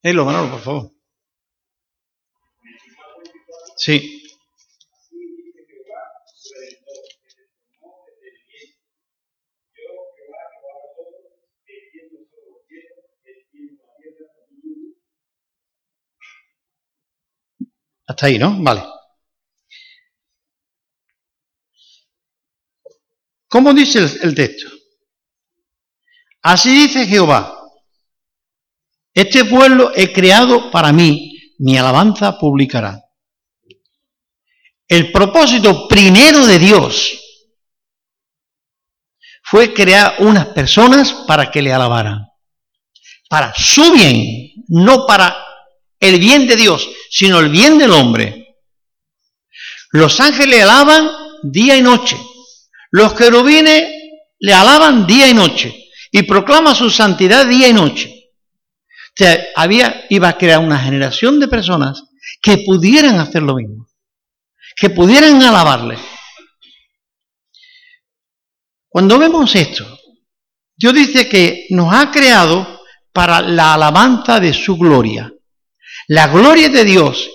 24. 0.07 0.13
lo 0.13 0.25
Manolo, 0.25 0.51
por 0.51 0.61
favor. 0.61 0.91
Sí. 3.75 4.23
Hasta 18.07 18.27
ahí, 18.27 18.39
¿no? 18.39 18.55
Vale. 18.63 18.83
¿Cómo 23.49 23.73
dice 23.73 23.99
el, 23.99 24.09
el 24.23 24.35
texto? 24.35 24.69
Así 26.41 26.69
dice 26.69 27.05
Jehová 27.05 27.56
este 29.17 29.45
pueblo 29.45 29.91
he 29.95 30.13
creado 30.13 30.69
para 30.69 30.93
mí, 30.93 31.55
mi 31.57 31.75
alabanza 31.75 32.37
publicará. 32.37 33.01
El 34.87 35.11
propósito 35.11 35.87
primero 35.87 36.45
de 36.45 36.59
Dios 36.59 37.19
fue 39.41 39.73
crear 39.73 40.17
unas 40.19 40.45
personas 40.49 41.11
para 41.27 41.49
que 41.49 41.63
le 41.63 41.73
alabaran. 41.73 42.27
Para 43.27 43.55
su 43.57 43.91
bien, 43.91 44.51
no 44.67 45.07
para 45.07 45.35
el 45.99 46.19
bien 46.19 46.47
de 46.47 46.55
Dios, 46.55 46.87
sino 47.09 47.39
el 47.39 47.49
bien 47.49 47.79
del 47.79 47.93
hombre. 47.93 48.59
Los 49.93 50.19
ángeles 50.19 50.57
le 50.57 50.61
alaban 50.61 51.09
día 51.41 51.75
y 51.75 51.81
noche. 51.81 52.15
Los 52.91 53.13
querubines 53.13 53.83
le 54.37 54.53
alaban 54.53 55.07
día 55.07 55.27
y 55.27 55.33
noche. 55.33 55.73
Y 56.11 56.21
proclama 56.21 56.75
su 56.75 56.91
santidad 56.91 57.47
día 57.47 57.67
y 57.67 57.73
noche. 57.73 58.16
Había, 59.55 60.05
iba 60.09 60.29
a 60.29 60.37
crear 60.37 60.59
una 60.59 60.79
generación 60.79 61.39
de 61.39 61.47
personas 61.47 62.03
que 62.41 62.59
pudieran 62.59 63.19
hacer 63.19 63.41
lo 63.41 63.55
mismo, 63.55 63.87
que 64.75 64.89
pudieran 64.89 65.41
alabarle. 65.41 65.97
Cuando 68.89 69.17
vemos 69.17 69.55
esto, 69.55 69.85
Dios 70.75 70.93
dice 70.93 71.27
que 71.27 71.65
nos 71.71 71.93
ha 71.93 72.11
creado 72.11 72.81
para 73.11 73.41
la 73.41 73.73
alabanza 73.73 74.39
de 74.39 74.53
su 74.53 74.77
gloria. 74.77 75.33
La 76.07 76.27
gloria 76.27 76.69
de 76.69 76.85
Dios 76.85 77.29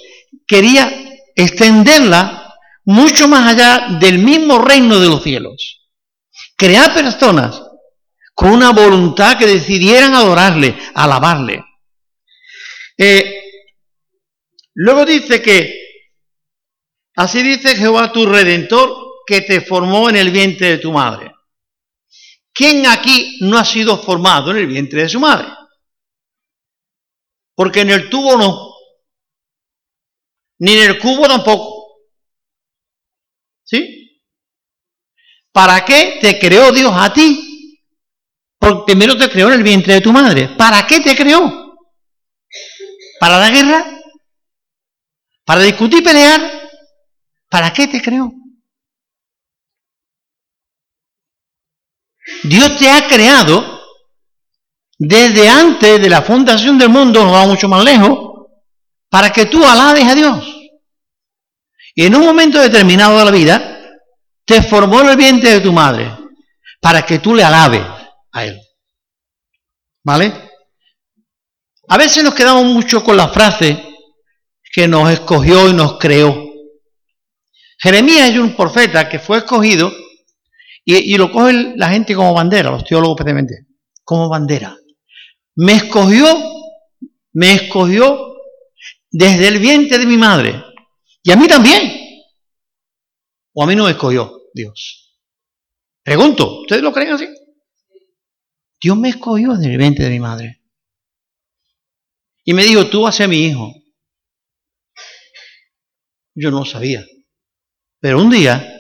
quería 0.47 0.93
extenderla 1.35 2.55
mucho 2.85 3.29
más 3.29 3.53
allá 3.53 3.99
del 3.99 4.19
mismo 4.19 4.59
reino 4.59 4.99
de 4.99 5.09
los 5.09 5.23
cielos. 5.23 5.81
Crear 6.57 6.95
personas 6.95 7.63
con 8.35 8.51
una 8.51 8.71
voluntad 8.71 9.37
que 9.37 9.47
decidieran 9.47 10.15
adorarle, 10.15 10.77
alabarle. 10.95 11.65
Eh, 13.05 13.43
luego 14.75 15.05
dice 15.05 15.43
que, 15.43 15.77
así 17.17 17.43
dice 17.43 17.75
Jehová 17.75 18.13
tu 18.13 18.25
redentor, 18.27 19.25
que 19.27 19.41
te 19.41 19.61
formó 19.61 20.09
en 20.09 20.15
el 20.15 20.31
vientre 20.31 20.69
de 20.69 20.79
tu 20.79 20.93
madre. 20.93 21.33
¿Quién 22.55 22.87
aquí 22.87 23.39
no 23.41 23.59
ha 23.59 23.65
sido 23.65 24.01
formado 24.01 24.53
en 24.53 24.59
el 24.59 24.69
vientre 24.69 25.03
de 25.03 25.09
su 25.09 25.19
madre? 25.19 25.49
Porque 27.57 27.81
en 27.81 27.91
el 27.91 28.09
tubo 28.09 28.37
no, 28.37 28.73
ni 30.61 30.75
en 30.75 30.91
el 30.91 30.99
cubo 31.01 31.27
tampoco. 31.27 32.05
¿Sí? 33.65 34.23
¿Para 35.51 35.85
qué 35.85 36.19
te 36.21 36.39
creó 36.39 36.71
Dios 36.71 36.93
a 36.95 37.13
ti? 37.13 37.81
Porque 38.61 38.93
primero 38.93 39.17
te 39.19 39.29
creó 39.29 39.49
en 39.49 39.55
el 39.55 39.65
vientre 39.65 39.95
de 39.95 40.01
tu 40.01 40.13
madre. 40.13 40.51
¿Para 40.57 40.87
qué 40.87 41.01
te 41.01 41.17
creó? 41.17 41.62
¿Para 43.23 43.39
la 43.39 43.51
guerra? 43.51 43.85
¿Para 45.45 45.61
discutir 45.61 46.01
y 46.01 46.03
pelear? 46.03 46.41
¿Para 47.49 47.73
qué 47.73 47.87
te 47.87 48.03
creó? 48.03 48.33
Dios 52.43 52.77
te 52.79 52.91
ha 52.91 53.07
creado 53.07 53.81
desde 54.99 55.49
antes 55.49 56.03
de 56.03 56.11
la 56.11 56.23
fundación 56.23 56.77
del 56.77 56.89
mundo, 56.89 57.23
no 57.23 57.31
va 57.31 57.47
mucho 57.47 57.69
más 57.69 57.85
lejos, 57.85 58.49
para 59.09 59.31
que 59.31 59.47
tú 59.47 59.65
alabes 59.65 60.09
a 60.09 60.17
Dios. 60.17 60.45
Y 61.95 62.05
en 62.05 62.17
un 62.17 62.25
momento 62.25 62.61
determinado 62.61 63.21
de 63.21 63.25
la 63.25 63.31
vida, 63.31 63.99
te 64.45 64.63
formó 64.63 65.01
el 65.03 65.17
vientre 65.17 65.51
de 65.51 65.61
tu 65.61 65.73
madre, 65.73 66.11
para 66.81 67.07
que 67.07 67.21
tú 67.21 67.37
le 67.37 67.45
alabes 67.45 67.87
a 68.33 68.45
Él. 68.47 68.61
¿Vale? 70.03 70.52
A 71.89 71.99
veces 71.99 72.23
nos 72.23 72.35
quedamos 72.35 72.65
mucho 72.65 73.03
con 73.03 73.17
la 73.17 73.29
frase 73.29 73.83
que 74.73 74.89
nos 74.89 75.11
escogió 75.11 75.69
y 75.69 75.75
nos 75.75 75.99
creó. 75.99 76.53
Jeremías 77.79 78.31
es 78.31 78.39
un 78.39 78.55
profeta 78.55 79.09
que 79.09 79.19
fue 79.19 79.39
escogido 79.39 79.93
y, 80.85 81.17
lo 81.17 81.31
coge 81.31 81.75
la 81.77 81.91
gente 81.91 82.15
como 82.15 82.35
bandera, 82.35 82.71
los 82.71 82.85
teólogos 82.85 83.17
especialmente, 83.17 83.67
como 84.05 84.29
bandera. 84.29 84.77
Me 85.57 85.75
escogió, 85.75 86.27
me 87.33 87.53
escogió 87.55 88.35
desde 89.11 89.49
el 89.49 89.59
vientre 89.59 89.99
de 89.99 90.07
mi 90.07 90.17
madre. 90.17 90.63
Y 91.23 91.31
a 91.31 91.37
mí 91.37 91.47
también. 91.47 91.93
¿O 93.55 93.63
a 93.63 93.67
mí 93.67 93.77
no 93.77 93.85
me 93.85 93.91
escogió 93.91 94.33
Dios? 94.55 95.19
Pregunto, 96.03 96.63
¿ustedes 96.63 96.83
lo 96.83 96.93
creen 96.93 97.13
así? 97.13 97.29
Dios 98.81 98.97
me 98.97 99.11
escogió 99.11 99.55
desde 99.55 99.71
el 99.71 99.79
vientre 99.79 100.07
de 100.07 100.11
mi 100.11 100.21
madre. 100.21 100.62
Y 102.45 102.53
me 102.55 102.65
dijo, 102.65 102.87
tú 102.87 103.03
vas 103.03 103.15
a 103.15 103.19
ser 103.19 103.29
mi 103.29 103.47
hijo. 103.47 103.73
Yo 106.35 106.51
no 106.51 106.65
sabía. 106.65 107.05
Pero 108.01 108.21
un 108.21 108.31
día 108.31 108.73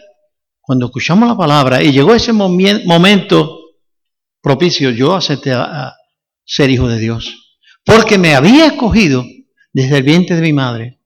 cuando 0.62 0.86
escuchamos 0.86 1.28
la 1.28 1.36
palabra 1.36 1.82
y 1.82 1.92
llegó 1.92 2.14
ese 2.14 2.32
momento 2.32 3.58
propicio, 4.40 4.90
yo 4.90 5.14
acepté 5.14 5.52
a, 5.52 5.92
ser 6.44 6.70
hijo 6.70 6.88
de 6.88 6.98
Dios. 6.98 7.56
Porque 7.84 8.16
me 8.16 8.34
había 8.34 8.66
escogido 8.66 9.24
desde 9.72 9.98
el 9.98 10.02
vientre 10.02 10.36
de 10.36 10.42
mi 10.42 10.52
madre. 10.52 11.00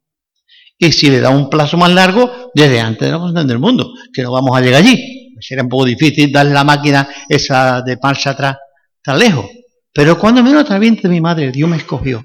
Y 0.79 0.93
si 0.93 1.09
le 1.11 1.21
da 1.21 1.31
un 1.31 1.49
plazo 1.49 1.77
más 1.77 1.93
largo, 1.93 2.51
desde 2.55 2.81
antes 2.81 3.07
de 3.07 3.13
la 3.13 3.19
fundación 3.19 3.49
del 3.49 3.59
mundo, 3.59 3.93
que 4.13 4.23
no 4.23 4.33
vamos 4.33 4.57
a 4.57 4.61
llegar 4.61 4.83
allí. 4.83 5.35
Sería 5.41 5.65
un 5.65 5.69
poco 5.69 5.85
difícil 5.85 6.31
darle 6.31 6.53
la 6.53 6.65
máquina 6.65 7.09
esa 7.29 7.83
de 7.83 7.99
marcha 8.03 8.31
atrás 8.31 8.57
tan 9.03 9.19
lejos. 9.19 9.47
Pero 9.93 10.19
cuando 10.19 10.43
me 10.43 10.59
hasta 10.59 10.75
el 10.75 10.81
vientre 10.81 11.03
de 11.05 11.15
mi 11.15 11.21
madre, 11.21 11.51
Dios 11.51 11.69
me 11.69 11.77
escogió. 11.77 12.23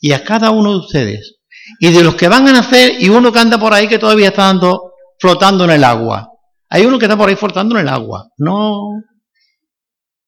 Y 0.00 0.12
a 0.12 0.24
cada 0.24 0.50
uno 0.50 0.72
de 0.72 0.78
ustedes. 0.78 1.36
Y 1.78 1.92
de 1.92 2.02
los 2.02 2.14
que 2.16 2.28
van 2.28 2.48
a 2.48 2.52
nacer, 2.52 3.00
y 3.00 3.08
uno 3.08 3.32
que 3.32 3.38
anda 3.38 3.58
por 3.58 3.72
ahí 3.72 3.88
que 3.88 3.98
todavía 3.98 4.28
está 4.28 4.44
dando, 4.44 4.94
flotando 5.18 5.64
en 5.64 5.70
el 5.70 5.84
agua. 5.84 6.28
Hay 6.68 6.84
uno 6.86 6.98
que 6.98 7.04
está 7.04 7.16
por 7.16 7.28
ahí 7.28 7.36
flotando 7.36 7.76
en 7.76 7.82
el 7.82 7.88
agua. 7.88 8.28
No. 8.38 9.02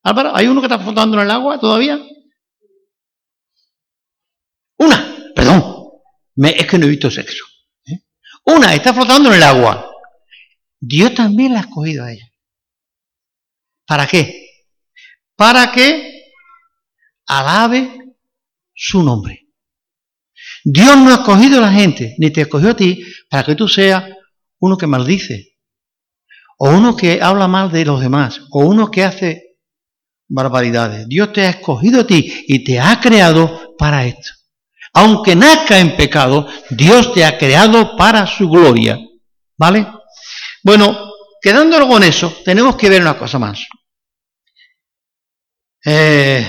Álvaro, 0.03 0.37
¿hay 0.37 0.47
uno 0.47 0.61
que 0.61 0.67
está 0.67 0.79
flotando 0.79 1.17
en 1.17 1.25
el 1.25 1.31
agua 1.31 1.59
todavía? 1.59 1.99
Una, 4.77 5.33
perdón. 5.35 5.91
es 6.37 6.67
que 6.67 6.79
no 6.79 6.87
he 6.87 6.91
visto 6.91 7.11
sexo. 7.11 7.45
¿eh? 7.87 8.01
Una 8.45 8.75
está 8.75 8.93
flotando 8.93 9.31
en 9.31 9.37
el 9.37 9.43
agua. 9.43 9.91
Dios 10.79 11.15
también 11.15 11.55
la 11.55 11.61
ha 11.61 11.63
escogido 11.63 12.05
a 12.05 12.13
ella. 12.13 12.29
¿Para 13.87 14.07
qué? 14.07 14.49
Para 15.37 15.73
que 15.73 16.31
alabe 17.27 18.17
su 18.75 19.03
nombre. 19.03 19.44
Dios 20.65 20.97
no 20.97 21.11
ha 21.11 21.17
escogido 21.17 21.59
a 21.59 21.63
la 21.63 21.73
gente, 21.73 22.15
ni 22.19 22.31
te 22.31 22.41
escogió 22.41 22.71
a 22.71 22.77
ti, 22.77 23.05
para 23.29 23.45
que 23.45 23.55
tú 23.55 23.69
seas 23.69 24.05
uno 24.59 24.79
que 24.79 24.87
maldice, 24.87 25.59
o 26.59 26.71
uno 26.71 26.97
que 26.97 27.21
habla 27.21 27.47
mal 27.47 27.71
de 27.71 27.85
los 27.85 28.01
demás, 28.01 28.41
o 28.51 28.61
uno 28.61 28.91
que 28.91 29.05
hace 29.05 29.59
barbaridades. 30.27 31.07
Dios 31.07 31.33
te 31.35 31.43
ha 31.43 31.51
escogido 31.51 32.01
a 32.01 32.07
ti 32.07 32.45
y 32.49 32.65
te 32.65 32.81
ha 32.81 32.99
creado 32.99 33.75
para 33.77 34.07
esto. 34.07 34.31
Aunque 34.95 35.37
nazca 35.37 35.79
en 35.79 35.97
pecado, 35.97 36.49
Dios 36.71 37.13
te 37.13 37.25
ha 37.25 37.37
creado 37.37 37.97
para 37.97 38.27
su 38.27 38.49
gloria. 38.49 38.99
¿Vale? 39.59 39.87
Bueno, 40.63 41.13
quedándolo 41.43 41.87
con 41.89 42.03
eso, 42.03 42.35
tenemos 42.43 42.77
que 42.77 42.89
ver 42.89 43.03
una 43.03 43.19
cosa 43.19 43.39
más. 43.39 43.67
Eh, 45.85 46.47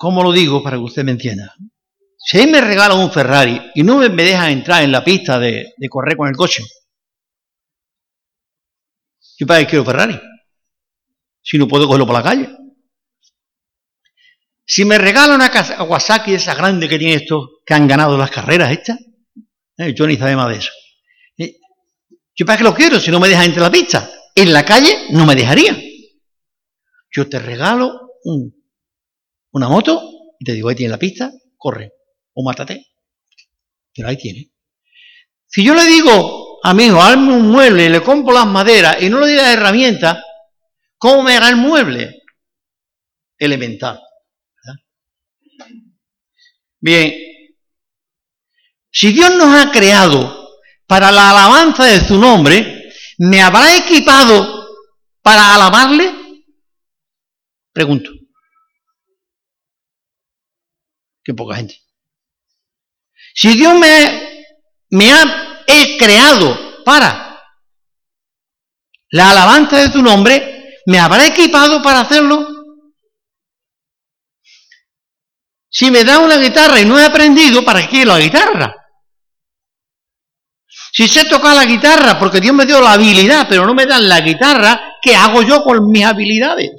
¿Cómo 0.00 0.22
lo 0.22 0.32
digo 0.32 0.62
para 0.62 0.78
que 0.78 0.82
usted 0.82 1.04
me 1.04 1.10
entienda? 1.10 1.54
Si 2.16 2.46
me 2.46 2.62
regala 2.62 2.94
un 2.94 3.12
Ferrari 3.12 3.60
y 3.74 3.82
no 3.82 3.98
me 3.98 4.08
deja 4.08 4.50
entrar 4.50 4.82
en 4.82 4.92
la 4.92 5.04
pista 5.04 5.38
de, 5.38 5.74
correr 5.90 6.16
con 6.16 6.26
el 6.26 6.34
coche, 6.34 6.64
¿yo 9.36 9.46
para 9.46 9.60
qué 9.60 9.66
quiero 9.66 9.84
Ferrari? 9.84 10.18
Si 11.42 11.58
no 11.58 11.68
puedo 11.68 11.86
cogerlo 11.86 12.06
por 12.06 12.14
la 12.14 12.22
calle. 12.22 12.48
Si 14.64 14.86
me 14.86 14.96
regala 14.96 15.34
una 15.34 15.50
Kawasaki 15.50 16.32
esa 16.32 16.54
grande 16.54 16.88
que 16.88 16.98
tiene 16.98 17.16
estos 17.16 17.58
que 17.66 17.74
han 17.74 17.86
ganado 17.86 18.16
las 18.16 18.30
carreras 18.30 18.72
estas, 18.72 18.98
eh, 19.76 19.92
yo 19.92 20.06
ni 20.06 20.16
sabe 20.16 20.34
más 20.34 20.48
de 20.48 20.56
eso. 20.56 20.70
Eh, 21.36 21.56
¿Yo 22.34 22.46
para 22.46 22.56
qué 22.56 22.64
lo 22.64 22.74
quiero 22.74 22.98
si 22.98 23.10
no 23.10 23.20
me 23.20 23.28
deja 23.28 23.44
entrar 23.44 23.66
en 23.66 23.72
la 23.72 23.78
pista? 23.78 24.10
En 24.34 24.50
la 24.50 24.64
calle 24.64 25.08
no 25.10 25.26
me 25.26 25.36
dejaría. 25.36 25.78
Yo 27.10 27.28
te 27.28 27.38
regalo 27.38 28.12
una 29.52 29.68
moto 29.68 30.02
y 30.38 30.44
te 30.44 30.52
digo, 30.52 30.68
ahí 30.68 30.76
tiene 30.76 30.92
la 30.92 30.98
pista, 30.98 31.30
corre 31.56 31.92
o 32.34 32.42
mátate. 32.42 32.86
Pero 33.94 34.08
ahí 34.08 34.16
tiene. 34.16 34.50
Si 35.46 35.64
yo 35.64 35.74
le 35.74 35.84
digo 35.84 36.58
a 36.62 36.74
mi 36.74 36.84
hijo, 36.84 37.00
hazme 37.00 37.34
un 37.34 37.50
mueble, 37.50 37.86
y 37.86 37.88
le 37.88 38.02
compro 38.02 38.32
las 38.32 38.46
maderas 38.46 39.02
y 39.02 39.10
no 39.10 39.20
le 39.20 39.34
las 39.34 39.54
herramientas, 39.54 40.18
¿cómo 40.96 41.22
me 41.22 41.36
hará 41.36 41.48
el 41.48 41.56
mueble? 41.56 42.22
Elemental. 43.38 44.00
Bien, 46.78 47.12
si 48.90 49.12
Dios 49.12 49.34
nos 49.36 49.54
ha 49.54 49.70
creado 49.70 50.48
para 50.86 51.10
la 51.10 51.30
alabanza 51.30 51.84
de 51.84 52.00
su 52.00 52.18
nombre, 52.18 52.90
¿me 53.18 53.42
habrá 53.42 53.76
equipado 53.76 54.66
para 55.22 55.54
alabarle? 55.54 56.12
Pregunto. 57.72 58.19
Qué 61.22 61.34
poca 61.34 61.56
gente. 61.56 61.76
Si 63.34 63.56
Dios 63.56 63.74
me, 63.78 65.12
ha 65.12 65.58
creado 65.98 66.84
para 66.84 67.40
la 69.10 69.30
alabanza 69.30 69.78
de 69.78 69.88
tu 69.90 70.02
nombre, 70.02 70.78
¿me 70.86 70.98
habrá 70.98 71.26
equipado 71.26 71.82
para 71.82 72.00
hacerlo? 72.00 72.46
Si 75.68 75.90
me 75.90 76.04
da 76.04 76.18
una 76.18 76.36
guitarra 76.36 76.80
y 76.80 76.84
no 76.84 76.98
he 76.98 77.04
aprendido, 77.04 77.64
¿para 77.64 77.86
qué 77.88 78.04
la 78.04 78.18
guitarra? 78.18 78.74
Si 80.92 81.06
sé 81.06 81.26
tocar 81.26 81.54
la 81.54 81.64
guitarra 81.64 82.18
porque 82.18 82.40
Dios 82.40 82.54
me 82.54 82.66
dio 82.66 82.80
la 82.80 82.94
habilidad, 82.94 83.46
pero 83.48 83.64
no 83.64 83.74
me 83.74 83.86
dan 83.86 84.08
la 84.08 84.20
guitarra, 84.20 84.98
¿qué 85.00 85.14
hago 85.14 85.42
yo 85.42 85.62
con 85.62 85.88
mis 85.88 86.04
habilidades? 86.04 86.70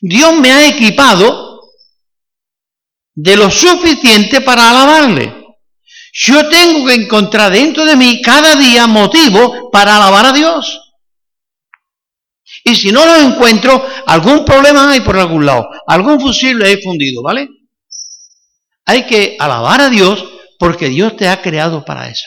Dios 0.00 0.38
me 0.38 0.52
ha 0.52 0.68
equipado 0.68 1.53
de 3.14 3.36
lo 3.36 3.50
suficiente 3.50 4.40
para 4.40 4.70
alabarle. 4.70 5.44
Yo 6.12 6.48
tengo 6.48 6.86
que 6.86 6.94
encontrar 6.94 7.52
dentro 7.52 7.84
de 7.84 7.96
mí 7.96 8.22
cada 8.22 8.54
día 8.54 8.86
motivo 8.86 9.70
para 9.70 9.96
alabar 9.96 10.26
a 10.26 10.32
Dios. 10.32 10.80
Y 12.64 12.74
si 12.74 12.92
no 12.92 13.04
lo 13.04 13.16
encuentro, 13.16 13.84
algún 14.06 14.44
problema 14.44 14.90
hay 14.90 15.00
por 15.00 15.18
algún 15.18 15.44
lado, 15.44 15.68
algún 15.86 16.20
fusible 16.20 16.70
he 16.70 16.80
fundido, 16.80 17.22
¿vale? 17.22 17.48
Hay 18.86 19.06
que 19.06 19.36
alabar 19.38 19.80
a 19.80 19.90
Dios 19.90 20.24
porque 20.58 20.88
Dios 20.88 21.16
te 21.16 21.28
ha 21.28 21.42
creado 21.42 21.84
para 21.84 22.08
eso. 22.08 22.26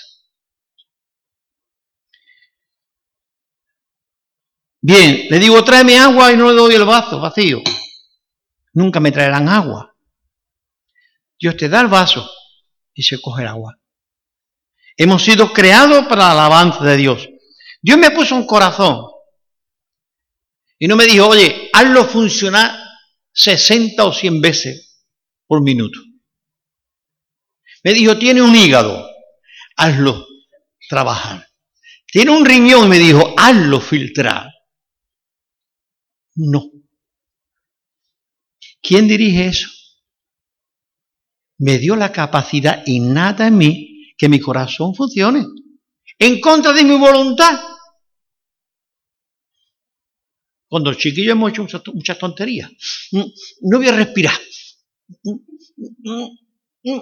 Bien, 4.82 5.28
le 5.30 5.40
digo, 5.40 5.64
tráeme 5.64 5.98
agua 5.98 6.32
y 6.32 6.38
no 6.38 6.50
le 6.50 6.56
doy 6.56 6.76
el 6.76 6.86
vaso 6.86 7.20
vacío. 7.20 7.62
Nunca 8.74 9.00
me 9.00 9.12
traerán 9.12 9.50
agua. 9.50 9.97
Dios 11.40 11.56
te 11.58 11.70
da 11.70 11.82
el 11.82 11.88
vaso 11.88 12.30
y 12.94 13.04
se 13.04 13.22
coge 13.22 13.44
el 13.44 13.50
agua. 13.50 13.80
Hemos 14.96 15.24
sido 15.24 15.54
creados 15.54 16.06
para 16.08 16.24
la 16.24 16.32
alabanza 16.32 16.84
de 16.84 16.98
Dios. 16.98 17.30
Dios 17.82 17.98
me 17.98 18.12
puso 18.12 18.36
un 18.36 18.48
corazón 18.48 19.06
y 20.80 20.88
no 20.88 20.96
me 20.96 21.06
dijo, 21.06 21.28
oye, 21.28 21.70
hazlo 21.74 22.06
funcionar 22.06 22.72
60 23.32 24.04
o 24.04 24.14
100 24.14 24.42
veces 24.42 25.06
por 25.46 25.62
minuto. 25.62 26.00
Me 27.84 27.94
dijo, 27.94 28.18
tiene 28.18 28.42
un 28.42 28.56
hígado, 28.56 29.08
hazlo 29.76 30.26
trabajar. 30.90 31.48
Tiene 32.06 32.32
un 32.32 32.46
riñón 32.46 32.90
me 32.90 32.98
dijo, 32.98 33.34
hazlo 33.38 33.80
filtrar. 33.80 34.50
No. 36.36 36.72
¿Quién 38.82 39.08
dirige 39.08 39.48
eso? 39.48 39.77
Me 41.60 41.78
dio 41.80 41.96
la 41.96 42.12
capacidad 42.12 42.84
innata 42.86 43.48
en 43.48 43.58
mí 43.58 44.14
que 44.18 44.30
mi 44.30 44.40
corazón 44.40 44.94
funcione. 44.96 45.46
En 46.20 46.42
contra 46.42 46.74
de 46.74 46.84
mi 46.84 46.98
voluntad. 46.98 47.60
Cuando 50.68 50.90
el 50.90 50.98
chiquillo 50.98 51.32
hemos 51.32 51.52
hecho 51.52 51.66
muchas 51.94 52.18
tonterías. 52.18 52.70
Mm, 53.12 53.24
no 53.62 53.78
voy 53.78 53.88
a 53.88 53.94
respirar. 53.94 54.36
Mm, 55.24 56.28
mm, 56.84 57.02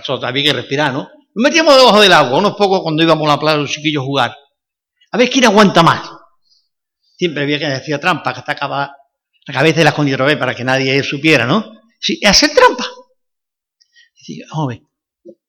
eso 0.00 0.20
también 0.20 0.46
hay 0.46 0.52
que 0.52 0.56
respirar, 0.56 0.92
¿no? 0.92 1.08
Nos 1.34 1.42
metíamos 1.42 1.76
debajo 1.76 2.00
del 2.00 2.12
agua, 2.12 2.38
unos 2.38 2.56
pocos 2.56 2.82
cuando 2.82 3.02
íbamos 3.02 3.26
a 3.26 3.32
la 3.32 3.40
playa 3.40 3.58
los 3.58 3.70
chiquillos 3.70 4.02
a 4.02 4.06
jugar. 4.06 4.36
A 5.12 5.18
ver 5.18 5.28
quién 5.28 5.44
aguanta 5.46 5.82
más. 5.82 6.08
Siempre 7.16 7.42
había 7.42 7.58
que 7.58 7.66
decir 7.66 7.98
trampa, 7.98 8.32
que 8.32 8.40
hasta 8.40 8.68
la 8.68 8.94
cabeza 9.52 9.78
de 9.78 9.84
la 9.84 9.90
escondida 9.90 10.38
para 10.38 10.54
que 10.54 10.64
nadie 10.64 11.02
supiera, 11.02 11.46
¿no? 11.46 11.72
Hacer 12.24 12.50
trampa. 12.54 12.86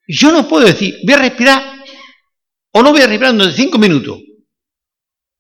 Yo 0.08 0.32
no 0.32 0.48
puedo 0.48 0.66
decir, 0.66 0.96
voy 1.04 1.14
a 1.14 1.18
respirar 1.18 1.78
o 2.72 2.84
no 2.84 2.92
voy 2.92 3.02
a 3.02 3.08
respirar 3.08 3.34
de 3.34 3.52
cinco 3.52 3.78
minutos. 3.78 4.20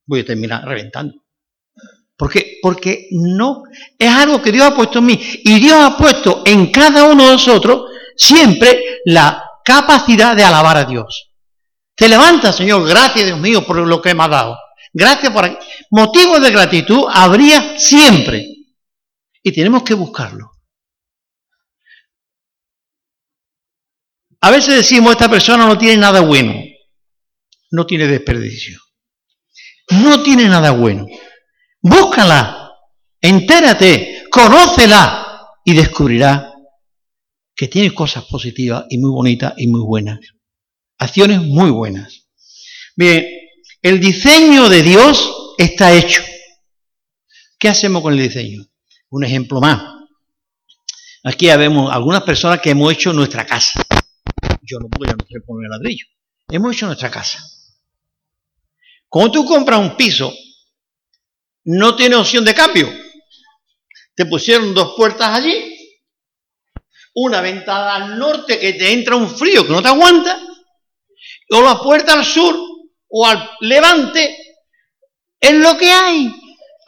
Voy 0.05 0.21
a 0.21 0.25
terminar 0.25 0.65
reventando. 0.65 1.23
¿Por 2.15 2.31
qué? 2.31 2.57
Porque 2.61 3.07
no, 3.11 3.63
es 3.97 4.09
algo 4.09 4.41
que 4.41 4.51
Dios 4.51 4.65
ha 4.65 4.75
puesto 4.75 4.99
en 4.99 5.05
mí. 5.05 5.19
Y 5.43 5.59
Dios 5.59 5.77
ha 5.79 5.97
puesto 5.97 6.41
en 6.45 6.71
cada 6.71 7.03
uno 7.03 7.25
de 7.25 7.33
nosotros 7.33 7.91
siempre 8.15 9.01
la 9.05 9.43
capacidad 9.63 10.35
de 10.35 10.43
alabar 10.43 10.77
a 10.77 10.85
Dios. 10.85 11.31
Te 11.95 12.09
levanta, 12.09 12.51
Señor, 12.51 12.87
gracias 12.87 13.25
Dios 13.25 13.39
mío 13.39 13.65
por 13.65 13.77
lo 13.77 14.01
que 14.01 14.15
me 14.15 14.23
ha 14.23 14.27
dado. 14.27 14.57
Gracias 14.93 15.31
por... 15.31 15.59
Motivos 15.91 16.41
de 16.41 16.51
gratitud 16.51 17.03
habría 17.07 17.77
siempre. 17.77 18.47
Y 19.43 19.51
tenemos 19.51 19.83
que 19.83 19.93
buscarlo. 19.93 20.56
A 24.41 24.51
veces 24.51 24.75
decimos, 24.75 25.11
esta 25.11 25.29
persona 25.29 25.65
no 25.65 25.77
tiene 25.77 25.97
nada 25.97 26.21
bueno. 26.21 26.53
No 27.71 27.85
tiene 27.85 28.07
desperdicio. 28.07 28.79
No 29.89 30.21
tiene 30.23 30.47
nada 30.47 30.71
bueno. 30.71 31.05
Búscala, 31.81 32.71
entérate, 33.21 34.25
conócela 34.29 35.47
y 35.63 35.73
descubrirá 35.73 36.53
que 37.55 37.67
tiene 37.67 37.93
cosas 37.93 38.25
positivas 38.25 38.85
y 38.89 38.99
muy 38.99 39.09
bonitas 39.09 39.53
y 39.57 39.67
muy 39.67 39.81
buenas. 39.81 40.19
Acciones 40.99 41.41
muy 41.41 41.71
buenas. 41.71 42.27
Bien, 42.95 43.25
el 43.81 43.99
diseño 43.99 44.69
de 44.69 44.83
Dios 44.83 45.53
está 45.57 45.93
hecho. 45.93 46.21
¿Qué 47.59 47.69
hacemos 47.69 48.01
con 48.01 48.13
el 48.13 48.19
diseño? 48.19 48.65
Un 49.09 49.23
ejemplo 49.23 49.59
más. 49.59 49.81
Aquí 51.23 51.47
vemos 51.47 51.91
algunas 51.91 52.23
personas 52.23 52.59
que 52.61 52.69
hemos 52.69 52.91
hecho 52.93 53.13
nuestra 53.13 53.45
casa. 53.45 53.81
Yo 54.61 54.79
no 54.79 54.89
puedo, 54.89 55.11
ya 55.11 55.15
no 55.15 55.25
sé 55.25 55.39
poner 55.45 55.69
ladrillo. 55.69 56.05
Hemos 56.49 56.75
hecho 56.75 56.85
nuestra 56.85 57.11
casa. 57.11 57.39
Cuando 59.09 59.31
tú 59.31 59.45
compras 59.45 59.79
un 59.79 59.95
piso, 59.95 60.33
no 61.65 61.95
tiene 61.95 62.15
opción 62.15 62.45
de 62.45 62.53
cambio. 62.53 62.89
Te 64.15 64.25
pusieron 64.25 64.73
dos 64.73 64.93
puertas 64.97 65.29
allí, 65.29 65.77
una 67.13 67.41
ventana 67.41 67.95
al 67.95 68.17
norte 68.17 68.59
que 68.59 68.73
te 68.73 68.91
entra 68.91 69.15
un 69.15 69.29
frío 69.29 69.65
que 69.65 69.73
no 69.73 69.81
te 69.81 69.89
aguanta, 69.89 70.39
o 71.51 71.61
la 71.61 71.79
puerta 71.79 72.13
al 72.13 72.25
sur 72.25 72.55
o 73.09 73.25
al 73.25 73.49
levante, 73.61 74.37
es 75.39 75.53
lo 75.53 75.77
que 75.77 75.91
hay. 75.91 76.33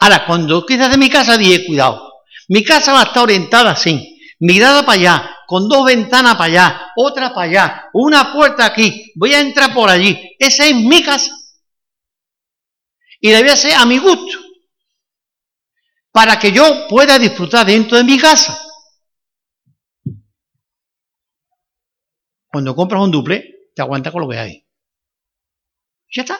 Ahora, 0.00 0.26
cuando 0.26 0.64
quizás 0.64 0.90
de 0.90 0.98
mi 0.98 1.08
casa, 1.08 1.36
dije, 1.36 1.66
cuidado, 1.66 2.10
mi 2.48 2.64
casa 2.64 2.92
va 2.92 3.02
a 3.02 3.04
estar 3.04 3.22
orientada 3.22 3.72
así, 3.72 4.09
mirada 4.40 4.84
para 4.84 4.98
allá, 4.98 5.36
con 5.46 5.68
dos 5.68 5.84
ventanas 5.84 6.34
para 6.34 6.44
allá, 6.44 6.92
otra 6.96 7.32
para 7.32 7.48
allá, 7.48 7.90
una 7.92 8.32
puerta 8.32 8.66
aquí, 8.66 9.12
voy 9.14 9.32
a 9.34 9.40
entrar 9.40 9.72
por 9.72 9.88
allí. 9.88 10.18
Esa 10.38 10.66
es 10.66 10.74
mi 10.74 11.02
casa. 11.02 11.30
Y 13.20 13.30
debe 13.30 13.56
ser 13.56 13.74
a 13.74 13.84
mi 13.84 13.98
gusto, 13.98 14.38
para 16.10 16.38
que 16.38 16.50
yo 16.50 16.88
pueda 16.88 17.18
disfrutar 17.18 17.66
dentro 17.66 17.98
de 17.98 18.04
mi 18.04 18.18
casa. 18.18 18.58
Cuando 22.48 22.74
compras 22.74 23.02
un 23.02 23.10
duple, 23.10 23.68
te 23.74 23.82
aguanta 23.82 24.10
con 24.10 24.22
lo 24.22 24.28
que 24.28 24.38
hay. 24.38 24.66
Ya 26.12 26.22
está. 26.22 26.38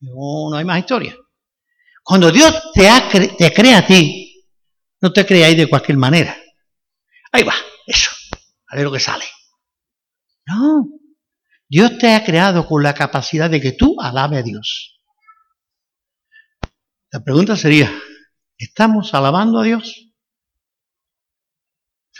No, 0.00 0.54
hay 0.54 0.64
más 0.64 0.78
historia. 0.78 1.16
Cuando 2.04 2.30
Dios 2.30 2.54
te, 2.72 2.88
te 3.36 3.52
crea 3.52 3.78
a 3.78 3.86
ti, 3.86 4.46
no 5.00 5.12
te 5.12 5.44
ahí 5.44 5.56
de 5.56 5.68
cualquier 5.68 5.98
manera. 5.98 6.36
Ahí 7.32 7.42
va, 7.42 7.54
eso. 7.86 8.10
A 8.68 8.76
ver 8.76 8.84
lo 8.84 8.92
que 8.92 9.00
sale. 9.00 9.24
No. 10.46 10.86
Dios 11.68 11.98
te 11.98 12.14
ha 12.14 12.24
creado 12.24 12.66
con 12.66 12.82
la 12.82 12.94
capacidad 12.94 13.50
de 13.50 13.60
que 13.60 13.72
tú 13.72 13.96
alabe 14.00 14.38
a 14.38 14.42
Dios. 14.42 15.02
La 17.10 17.22
pregunta 17.22 17.56
sería, 17.56 17.90
¿estamos 18.56 19.12
alabando 19.14 19.60
a 19.60 19.64
Dios? 19.64 20.08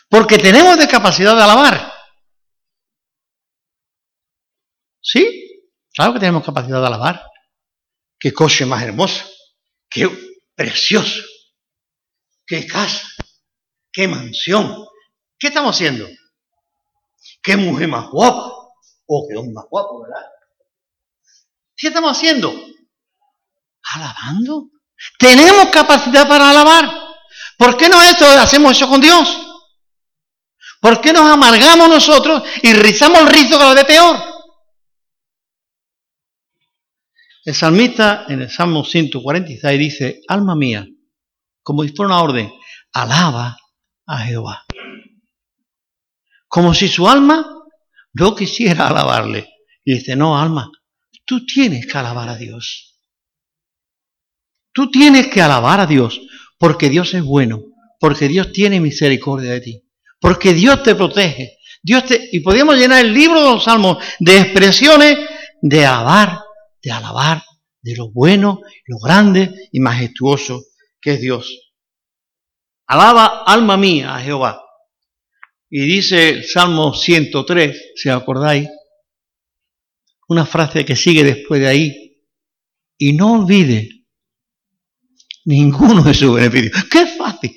Porque 0.09 0.39
tenemos 0.39 0.77
capacidad 0.87 1.37
de 1.37 1.43
alabar. 1.43 1.93
¿Sí? 5.01 5.65
Claro 5.95 6.15
que 6.15 6.21
tenemos 6.21 6.45
capacidad 6.45 6.81
de 6.81 6.87
alabar. 6.87 7.25
Qué 8.19 8.33
coche 8.33 8.67
más 8.67 8.83
hermoso. 8.83 9.25
Qué 9.89 10.09
precioso. 10.55 11.23
Qué 12.47 12.67
casa. 12.67 13.09
Qué 13.93 14.09
mansión. 14.09 14.87
¿Qué 15.39 15.49
estamos 15.49 15.77
haciendo? 15.77 16.07
Qué 17.43 17.57
mujer 17.57 17.89
más 17.89 18.09
guapa. 18.11 18.53
O 19.07 19.27
qué 19.29 19.37
hombre 19.37 19.55
más 19.55 19.65
guapo, 19.71 20.03
¿verdad? 20.03 20.27
¿Qué 21.77 21.89
estamos 21.89 22.17
haciendo? 22.17 22.53
Alabando. 23.95 24.71
Tenemos 25.19 25.69
capacidad 25.69 26.29
para 26.29 26.51
alabar. 26.51 26.91
¿Por 27.57 27.77
qué 27.77 27.89
no 27.89 28.03
esto, 28.03 28.27
hacemos 28.27 28.73
eso 28.73 28.89
con 28.89 29.01
Dios? 29.01 29.49
¿Por 30.81 31.01
qué 31.01 31.13
nos 31.13 31.23
amargamos 31.23 31.89
nosotros 31.89 32.43
y 32.63 32.73
rizamos 32.73 33.21
el 33.21 33.29
rizo 33.29 33.59
cada 33.59 33.75
vez 33.75 33.85
peor? 33.85 34.17
El 37.45 37.55
salmista 37.55 38.27
en 38.29 38.43
el 38.43 38.51
Salmo 38.51 38.85
146 38.85 39.79
dice, 39.79 40.21
alma 40.29 40.55
mía, 40.55 40.87
como 41.63 41.83
fuera 41.89 42.15
una 42.15 42.23
orden, 42.23 42.53
alaba 42.93 43.57
a 44.07 44.19
Jehová. 44.19 44.68
Como 46.49 46.75
si 46.75 46.89
su 46.89 47.09
alma 47.09 47.47
no 48.15 48.35
quisiera 48.35 48.89
alabarle. 48.89 49.49
Y 49.85 49.95
dice, 49.95 50.17
no, 50.17 50.39
alma, 50.39 50.71
tú 51.25 51.45
tienes 51.47 51.87
que 51.87 51.99
alabar 51.99 52.29
a 52.29 52.37
Dios. 52.37 52.97
Tú 54.73 54.91
tienes 54.91 55.29
que 55.29 55.41
alabar 55.41 55.81
a 55.81 55.87
Dios 55.87 56.21
porque 56.59 56.89
Dios 56.89 57.15
es 57.15 57.23
bueno, 57.23 57.63
porque 58.01 58.29
Dios 58.29 58.53
tiene 58.53 58.81
misericordia 58.81 59.53
de 59.53 59.61
ti, 59.61 59.83
porque 60.21 60.53
Dios 60.53 60.83
te 60.83 60.95
protege. 60.95 61.59
Dios 61.83 62.05
te, 62.05 62.29
y 62.33 62.41
podríamos 62.41 62.77
llenar 62.77 63.05
el 63.05 63.15
libro 63.15 63.41
de 63.41 63.51
los 63.55 63.65
salmos 63.65 63.99
de 64.19 64.41
expresiones 64.41 65.17
de 65.63 65.87
alabar 65.87 66.41
de 66.83 66.93
alabar 66.93 67.43
de 67.83 67.97
lo 67.97 68.11
bueno, 68.11 68.61
lo 68.87 68.99
grande 68.99 69.69
y 69.73 69.81
majestuoso 69.81 70.63
que 71.01 71.15
es 71.15 71.21
Dios. 71.21 71.73
Alaba 72.87 73.45
alma 73.45 73.77
mía 73.77 74.17
a 74.17 74.21
Jehová. 74.21 74.63
Y 75.71 75.87
dice 75.87 76.43
Salmo 76.43 76.95
103, 76.95 77.93
si 77.95 78.09
acordáis, 78.09 78.69
una 80.29 80.47
frase 80.47 80.85
que 80.85 80.97
sigue 80.97 81.25
después 81.25 81.61
de 81.61 81.69
ahí. 81.69 82.05
Y 82.99 83.13
no 83.13 83.35
olvide 83.35 83.89
ninguno 85.45 86.03
de 86.03 86.15
sus 86.15 86.35
beneficios. 86.35 86.85
¡Qué 86.91 87.07
fácil! 87.07 87.57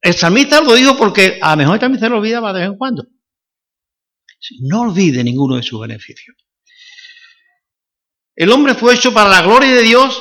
El 0.00 0.14
salmista 0.14 0.60
lo 0.60 0.74
dijo 0.74 0.96
porque 0.96 1.38
a 1.40 1.52
lo 1.52 1.56
mejor 1.58 1.78
también 1.78 2.00
se 2.00 2.08
lo 2.08 2.18
olvidaba 2.18 2.52
de 2.52 2.60
vez 2.60 2.68
en 2.68 2.76
cuando. 2.76 3.06
No 4.60 4.82
olvide 4.82 5.22
ninguno 5.22 5.56
de 5.56 5.62
sus 5.62 5.80
beneficios. 5.80 6.36
El 8.34 8.50
hombre 8.50 8.74
fue 8.74 8.94
hecho 8.94 9.14
para 9.14 9.30
la 9.30 9.42
gloria 9.42 9.70
de 9.70 9.82
Dios. 9.82 10.20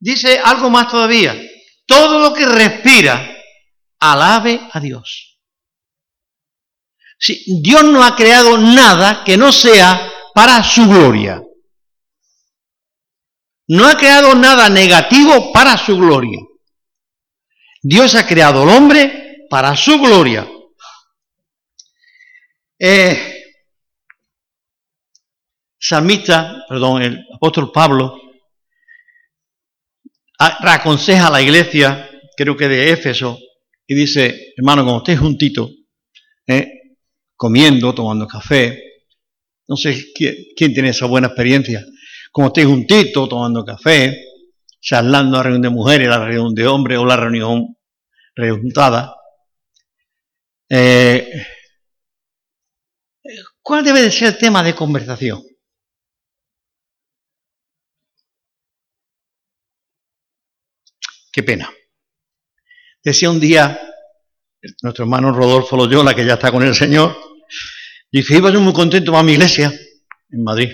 Dice 0.00 0.38
algo 0.38 0.70
más 0.70 0.90
todavía. 0.90 1.40
Todo 1.86 2.18
lo 2.18 2.34
que 2.34 2.46
respira, 2.46 3.33
alabe 4.12 4.60
a 4.72 4.80
Dios. 4.80 5.38
Dios 7.62 7.84
no 7.84 8.04
ha 8.04 8.14
creado 8.14 8.58
nada 8.58 9.24
que 9.24 9.36
no 9.36 9.50
sea 9.52 10.12
para 10.34 10.62
su 10.62 10.86
gloria. 10.86 11.42
No 13.68 13.88
ha 13.88 13.96
creado 13.96 14.34
nada 14.34 14.68
negativo 14.68 15.52
para 15.52 15.78
su 15.78 15.96
gloria. 15.96 16.40
Dios 17.82 18.14
ha 18.14 18.26
creado 18.26 18.62
al 18.62 18.68
hombre 18.68 19.46
para 19.48 19.74
su 19.76 19.98
gloria. 19.98 20.46
Eh, 22.78 23.42
salmista, 25.78 26.64
perdón, 26.68 27.02
el 27.02 27.26
apóstol 27.34 27.72
Pablo, 27.72 28.20
aconseja 30.38 31.28
a 31.28 31.30
la 31.30 31.40
iglesia, 31.40 32.10
creo 32.36 32.56
que 32.56 32.68
de 32.68 32.90
Éfeso, 32.90 33.38
y 33.86 33.94
dice, 33.94 34.54
hermano, 34.56 34.82
cuando 34.84 34.98
estés 34.98 35.18
juntito, 35.18 35.70
eh, 36.46 36.96
comiendo, 37.36 37.94
tomando 37.94 38.26
café, 38.26 38.82
no 39.68 39.76
sé 39.76 40.12
quién, 40.14 40.34
tiene 40.56 40.90
esa 40.90 41.06
buena 41.06 41.28
experiencia, 41.28 41.84
como 42.32 42.48
estéis 42.48 42.66
juntito 42.66 43.28
tomando 43.28 43.64
café, 43.64 44.16
charlando 44.80 45.36
la 45.38 45.42
reunión 45.42 45.62
de 45.62 45.70
mujeres, 45.70 46.08
la 46.08 46.24
reunión 46.24 46.54
de 46.54 46.66
hombres 46.66 46.98
o 46.98 47.06
la 47.06 47.16
reunión 47.16 47.76
rejuntada. 48.34 49.14
Eh, 50.68 51.30
¿Cuál 53.62 53.84
debe 53.84 54.02
de 54.02 54.10
ser 54.10 54.28
el 54.28 54.38
tema 54.38 54.62
de 54.62 54.74
conversación? 54.74 55.42
Qué 61.32 61.42
pena. 61.42 61.68
Decía 63.04 63.30
un 63.30 63.38
día 63.38 63.78
nuestro 64.82 65.04
hermano 65.04 65.30
Rodolfo 65.30 65.76
Loyola, 65.76 66.14
que 66.14 66.24
ya 66.24 66.34
está 66.34 66.50
con 66.50 66.62
el 66.62 66.74
Señor, 66.74 67.14
dice, 68.10 68.36
iba 68.36 68.50
yo 68.50 68.60
muy 68.60 68.72
contento 68.72 69.12
para 69.12 69.22
mi 69.22 69.32
iglesia 69.32 69.70
en 70.30 70.42
Madrid. 70.42 70.72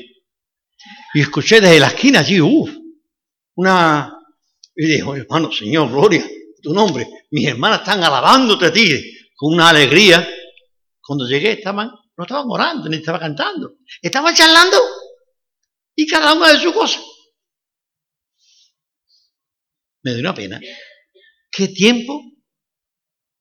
Y 1.12 1.20
escuché 1.22 1.60
desde 1.60 1.80
la 1.80 1.88
esquina 1.88 2.20
allí, 2.20 2.40
uff, 2.40 2.70
una... 3.56 4.16
Y 4.76 4.86
dijo, 4.86 5.16
hermano, 5.16 5.50
Señor, 5.50 5.90
gloria, 5.90 6.24
tu 6.62 6.72
nombre. 6.72 7.08
Mis 7.32 7.48
hermanas 7.48 7.80
están 7.80 8.02
alabándote 8.02 8.66
a 8.66 8.72
ti 8.72 9.18
con 9.34 9.54
una 9.54 9.70
alegría. 9.70 10.26
Cuando 11.02 11.26
llegué 11.26 11.52
estaban, 11.52 11.90
no 12.16 12.24
estaban 12.24 12.46
orando, 12.48 12.88
ni 12.88 12.98
estaban 12.98 13.20
cantando. 13.20 13.74
Estaban 14.00 14.34
charlando 14.34 14.78
y 15.96 16.06
cada 16.06 16.32
una 16.34 16.52
de 16.52 16.60
sus 16.60 16.72
cosas. 16.72 17.02
Me 20.02 20.12
dio 20.12 20.20
una 20.20 20.32
pena. 20.32 20.60
¿Qué 21.50 21.68
tiempo 21.68 22.22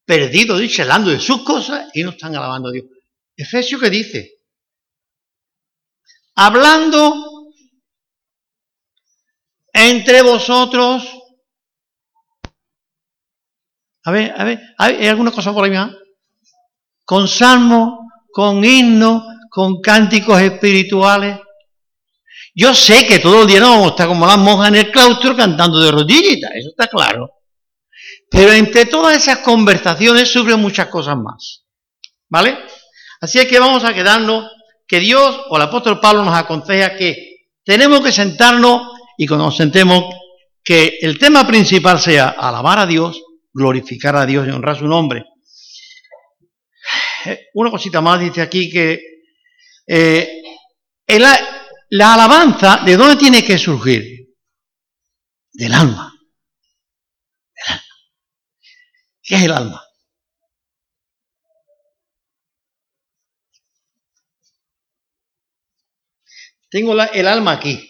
perdido 0.06 0.58
de 0.58 0.68
charlando 0.68 1.12
de 1.12 1.20
sus 1.20 1.44
cosas 1.44 1.90
y 1.94 2.04
no 2.04 2.12
están 2.12 2.36
alabando 2.36 2.70
a 2.70 2.72
Dios? 2.72 2.86
Efesio 3.36 3.80
que 3.80 3.90
dice, 3.90 4.40
hablando 6.36 7.30
entre 9.74 10.22
vosotros. 10.22 11.08
A 14.04 14.12
ver, 14.12 14.34
a 14.36 14.44
ver, 14.44 14.60
¿hay 14.78 15.08
alguna 15.08 15.32
cosa 15.32 15.54
por 15.54 15.66
ahí 15.66 15.72
más? 15.72 15.94
Con 17.06 17.28
salmo, 17.28 18.10
con 18.32 18.64
himno, 18.64 19.26
con 19.50 19.82
cánticos 19.82 20.42
espirituales. 20.42 21.40
Yo 22.56 22.74
sé 22.74 23.06
que 23.06 23.20
todo 23.20 23.44
el 23.44 23.48
día 23.48 23.60
no 23.60 23.70
vamos 23.70 23.88
a 23.88 23.90
estar 23.92 24.08
como 24.08 24.26
las 24.26 24.38
monjas 24.38 24.70
en 24.70 24.76
el 24.76 24.92
claustro 24.92 25.36
cantando 25.36 25.80
de 25.80 25.92
rodillitas, 25.92 26.52
eso 26.56 26.70
está 26.70 26.88
claro. 26.88 27.39
Pero 28.30 28.52
entre 28.52 28.86
todas 28.86 29.18
esas 29.18 29.40
conversaciones 29.40 30.32
sufren 30.32 30.60
muchas 30.60 30.88
cosas 30.88 31.18
más. 31.18 31.66
¿Vale? 32.30 32.58
Así 33.22 33.40
es 33.40 33.48
que 33.48 33.60
vamos 33.60 33.84
a 33.84 33.94
quedarnos 33.94 34.50
que 34.88 35.00
Dios 35.00 35.42
o 35.50 35.56
el 35.56 35.64
apóstol 35.64 36.00
Pablo 36.00 36.24
nos 36.24 36.36
aconseja 36.36 36.96
que 36.96 37.48
tenemos 37.64 38.02
que 38.02 38.12
sentarnos 38.12 38.92
y 39.18 39.28
cuando 39.28 39.46
nos 39.46 39.58
sentemos 39.58 40.16
que 40.64 40.98
el 41.02 41.18
tema 41.20 41.46
principal 41.46 42.00
sea 42.00 42.30
alabar 42.30 42.80
a 42.80 42.86
Dios, 42.86 43.22
glorificar 43.54 44.16
a 44.16 44.26
Dios 44.26 44.48
y 44.48 44.52
honrar 44.52 44.78
su 44.78 44.88
nombre. 44.88 45.26
Eh, 47.26 47.48
una 47.54 47.70
cosita 47.70 48.02
más 48.02 48.20
dice 48.20 48.42
aquí 48.42 48.70
que 48.70 49.00
eh, 49.86 50.42
la 51.08 52.14
alabanza, 52.14 52.82
¿de 52.86 52.96
dónde 52.96 53.16
tiene 53.16 53.44
que 53.44 53.58
surgir? 53.58 54.30
Del 55.52 55.74
alma. 55.74 56.14
Del 57.56 57.74
alma. 57.74 57.84
¿Qué 59.30 59.36
es 59.36 59.44
el 59.44 59.52
alma? 59.52 59.80
Tengo 66.72 66.94
el 66.94 67.28
alma 67.28 67.52
aquí. 67.52 67.86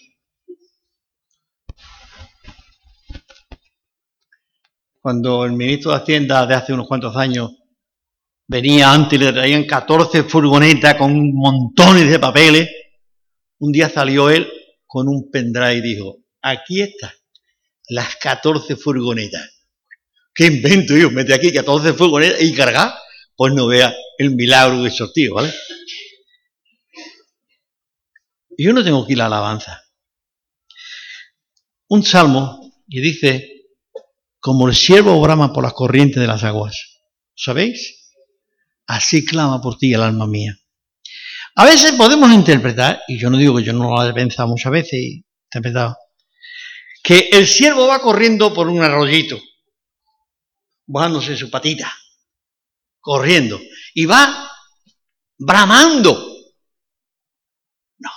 cuando 5.02 5.46
el 5.46 5.54
ministro 5.54 5.92
de 5.92 5.98
Hacienda 5.98 6.46
de 6.46 6.56
hace 6.56 6.74
unos 6.74 6.86
cuantos 6.86 7.16
años 7.16 7.52
venía 8.46 8.92
antes 8.92 9.20
y 9.20 9.24
le 9.24 9.32
traían 9.32 9.64
14 9.64 10.24
furgonetas 10.24 10.96
con 10.96 11.34
montones 11.34 12.10
de 12.12 12.20
papeles, 12.20 12.70
un 13.60 13.72
día 13.72 13.90
salió 13.90 14.30
él 14.30 14.52
con 14.86 15.08
un 15.08 15.32
pendrive 15.32 15.76
y 15.76 15.82
dijo, 15.82 16.18
aquí 16.42 16.82
están 16.82 17.12
las 17.88 18.18
14 18.18 18.76
furgonetas. 18.76 19.59
¿Qué 20.40 20.46
invento 20.46 20.96
yo? 20.96 21.12
Mete 21.12 21.34
aquí 21.34 21.52
14 21.52 21.92
furgonetas 21.96 22.42
y 22.42 22.54
cargar. 22.54 22.94
Pues 23.36 23.54
no 23.54 23.68
vea 23.68 23.94
el 24.18 24.38
milagro 24.38 24.82
de 24.82 24.88
esos 24.88 25.12
tíos, 25.12 25.34
¿vale? 25.34 25.54
Yo 28.58 28.72
no 28.72 28.82
tengo 28.82 29.04
aquí 29.04 29.16
la 29.16 29.26
alabanza. 29.26 29.84
Un 31.90 32.06
salmo 32.06 32.74
y 32.88 33.02
dice, 33.02 33.66
como 34.40 34.70
el 34.70 34.76
siervo 34.76 35.20
brama 35.20 35.52
por 35.52 35.62
las 35.62 35.74
corrientes 35.74 36.22
de 36.22 36.28
las 36.28 36.46
aguas. 36.46 37.02
¿Sabéis? 37.36 38.14
Así 38.88 39.26
clama 39.26 39.60
por 39.60 39.78
ti 39.78 39.94
el 39.94 40.02
alma 40.02 40.26
mía. 40.26 40.58
A 41.56 41.66
veces 41.66 41.92
podemos 41.92 42.32
interpretar, 42.32 43.02
y 43.10 43.20
yo 43.20 43.30
no 43.30 43.38
digo 43.38 43.58
que 43.58 43.64
yo 43.64 43.74
no 43.74 43.90
lo 43.90 44.00
haya 44.00 44.14
pensado 44.14 44.48
muchas 44.48 44.72
veces 44.72 44.94
y 44.94 45.26
interpretado, 45.48 45.98
que 47.04 47.28
el 47.34 47.46
siervo 47.46 47.88
va 47.88 48.00
corriendo 48.00 48.54
por 48.54 48.70
un 48.70 48.82
arroyito, 48.82 49.38
bajándose 50.90 51.38
su 51.38 51.50
patita, 51.52 51.96
corriendo, 53.00 53.60
y 53.94 54.06
va 54.06 54.52
bramando. 55.38 56.14
No. 58.00 58.10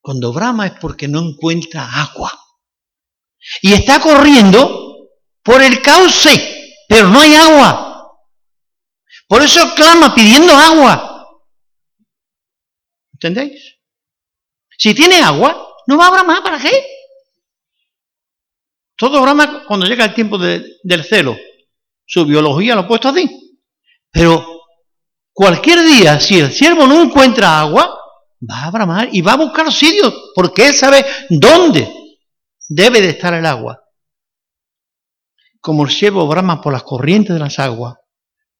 Cuando 0.00 0.32
brama 0.32 0.66
es 0.66 0.72
porque 0.80 1.08
no 1.08 1.20
encuentra 1.20 2.00
agua 2.00 2.32
y 3.60 3.74
está 3.74 4.00
corriendo 4.00 5.10
por 5.42 5.62
el 5.62 5.82
cauce, 5.82 6.74
pero 6.88 7.08
no 7.10 7.20
hay 7.20 7.34
agua. 7.34 8.16
Por 9.28 9.42
eso 9.42 9.74
clama 9.74 10.14
pidiendo 10.14 10.54
agua. 10.54 11.42
¿Entendéis? 13.12 13.76
Si 14.78 14.94
tiene 14.94 15.20
agua, 15.20 15.74
no 15.86 15.98
va 15.98 16.06
a 16.06 16.10
bramar, 16.10 16.42
¿para 16.42 16.58
qué? 16.58 16.95
Todo 18.96 19.20
brama 19.20 19.64
cuando 19.66 19.86
llega 19.86 20.06
el 20.06 20.14
tiempo 20.14 20.38
del 20.38 21.04
celo. 21.04 21.36
Su 22.06 22.24
biología 22.24 22.74
lo 22.74 22.82
ha 22.82 22.88
puesto 22.88 23.08
así. 23.08 23.58
Pero 24.10 24.62
cualquier 25.32 25.82
día, 25.82 26.18
si 26.18 26.38
el 26.38 26.50
siervo 26.50 26.86
no 26.86 27.02
encuentra 27.02 27.60
agua, 27.60 27.98
va 28.48 28.64
a 28.64 28.70
bramar 28.70 29.08
y 29.12 29.20
va 29.20 29.32
a 29.32 29.36
buscar 29.36 29.70
sitios, 29.72 30.32
porque 30.34 30.68
él 30.68 30.74
sabe 30.74 31.04
dónde 31.28 31.92
debe 32.68 33.00
de 33.00 33.10
estar 33.10 33.34
el 33.34 33.44
agua. 33.44 33.82
Como 35.60 35.84
el 35.84 35.90
siervo 35.90 36.26
brama 36.26 36.62
por 36.62 36.72
las 36.72 36.82
corrientes 36.82 37.34
de 37.34 37.40
las 37.40 37.58
aguas, 37.58 37.96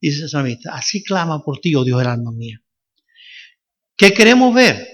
dice 0.01 0.25
el 0.25 0.29
salmista, 0.29 0.75
así 0.75 1.03
clama 1.03 1.43
por 1.43 1.61
ti, 1.61 1.75
oh 1.75 1.85
Dios 1.85 1.99
del 1.99 2.09
alma 2.09 2.33
mía. 2.33 2.61
¿Qué 3.97 4.13
queremos 4.13 4.53
ver? 4.53 4.87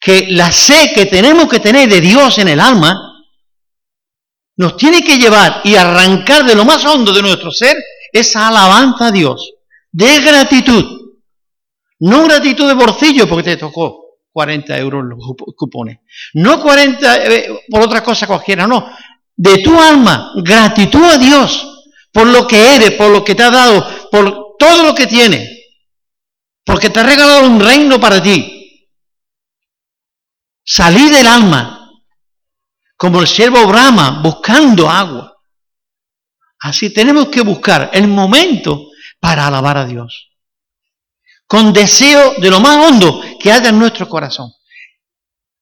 Que 0.00 0.28
la 0.30 0.52
sed 0.52 0.94
que 0.94 1.06
tenemos 1.06 1.48
que 1.48 1.58
tener 1.58 1.88
de 1.88 2.00
Dios 2.00 2.38
en 2.38 2.48
el 2.48 2.60
alma 2.60 3.09
nos 4.60 4.76
tiene 4.76 5.02
que 5.02 5.16
llevar 5.16 5.62
y 5.64 5.74
arrancar 5.74 6.44
de 6.44 6.54
lo 6.54 6.66
más 6.66 6.84
hondo 6.84 7.14
de 7.14 7.22
nuestro 7.22 7.50
ser 7.50 7.74
esa 8.12 8.48
alabanza 8.48 9.06
a 9.06 9.10
Dios, 9.10 9.54
de 9.90 10.20
gratitud. 10.20 11.14
No 12.00 12.24
gratitud 12.24 12.68
de 12.68 12.74
bolsillo 12.74 13.26
porque 13.26 13.52
te 13.52 13.56
tocó 13.56 14.18
40 14.30 14.76
euros 14.76 15.02
los 15.06 15.18
cupones. 15.56 16.00
No 16.34 16.60
40 16.60 17.24
eh, 17.24 17.48
por 17.70 17.80
otra 17.80 18.04
cosa 18.04 18.26
cualquiera, 18.26 18.66
no. 18.66 18.86
De 19.34 19.62
tu 19.62 19.80
alma, 19.80 20.32
gratitud 20.44 21.04
a 21.04 21.16
Dios 21.16 21.66
por 22.12 22.26
lo 22.26 22.46
que 22.46 22.76
eres, 22.76 22.90
por 22.92 23.10
lo 23.10 23.24
que 23.24 23.34
te 23.34 23.42
ha 23.42 23.50
dado, 23.50 24.10
por 24.10 24.56
todo 24.58 24.82
lo 24.82 24.94
que 24.94 25.06
tienes. 25.06 25.48
Porque 26.66 26.90
te 26.90 27.00
ha 27.00 27.04
regalado 27.04 27.46
un 27.46 27.60
reino 27.60 27.98
para 27.98 28.22
ti. 28.22 28.86
Salí 30.62 31.08
del 31.08 31.26
alma, 31.26 31.79
como 33.00 33.22
el 33.22 33.26
siervo 33.26 33.66
Brahma, 33.66 34.20
buscando 34.22 34.90
agua. 34.90 35.34
Así 36.60 36.92
tenemos 36.92 37.28
que 37.28 37.40
buscar 37.40 37.88
el 37.94 38.06
momento 38.06 38.90
para 39.18 39.46
alabar 39.46 39.78
a 39.78 39.86
Dios. 39.86 40.28
Con 41.46 41.72
deseo 41.72 42.34
de 42.34 42.50
lo 42.50 42.60
más 42.60 42.76
hondo 42.76 43.22
que 43.40 43.50
haya 43.50 43.70
en 43.70 43.78
nuestro 43.78 44.06
corazón. 44.06 44.52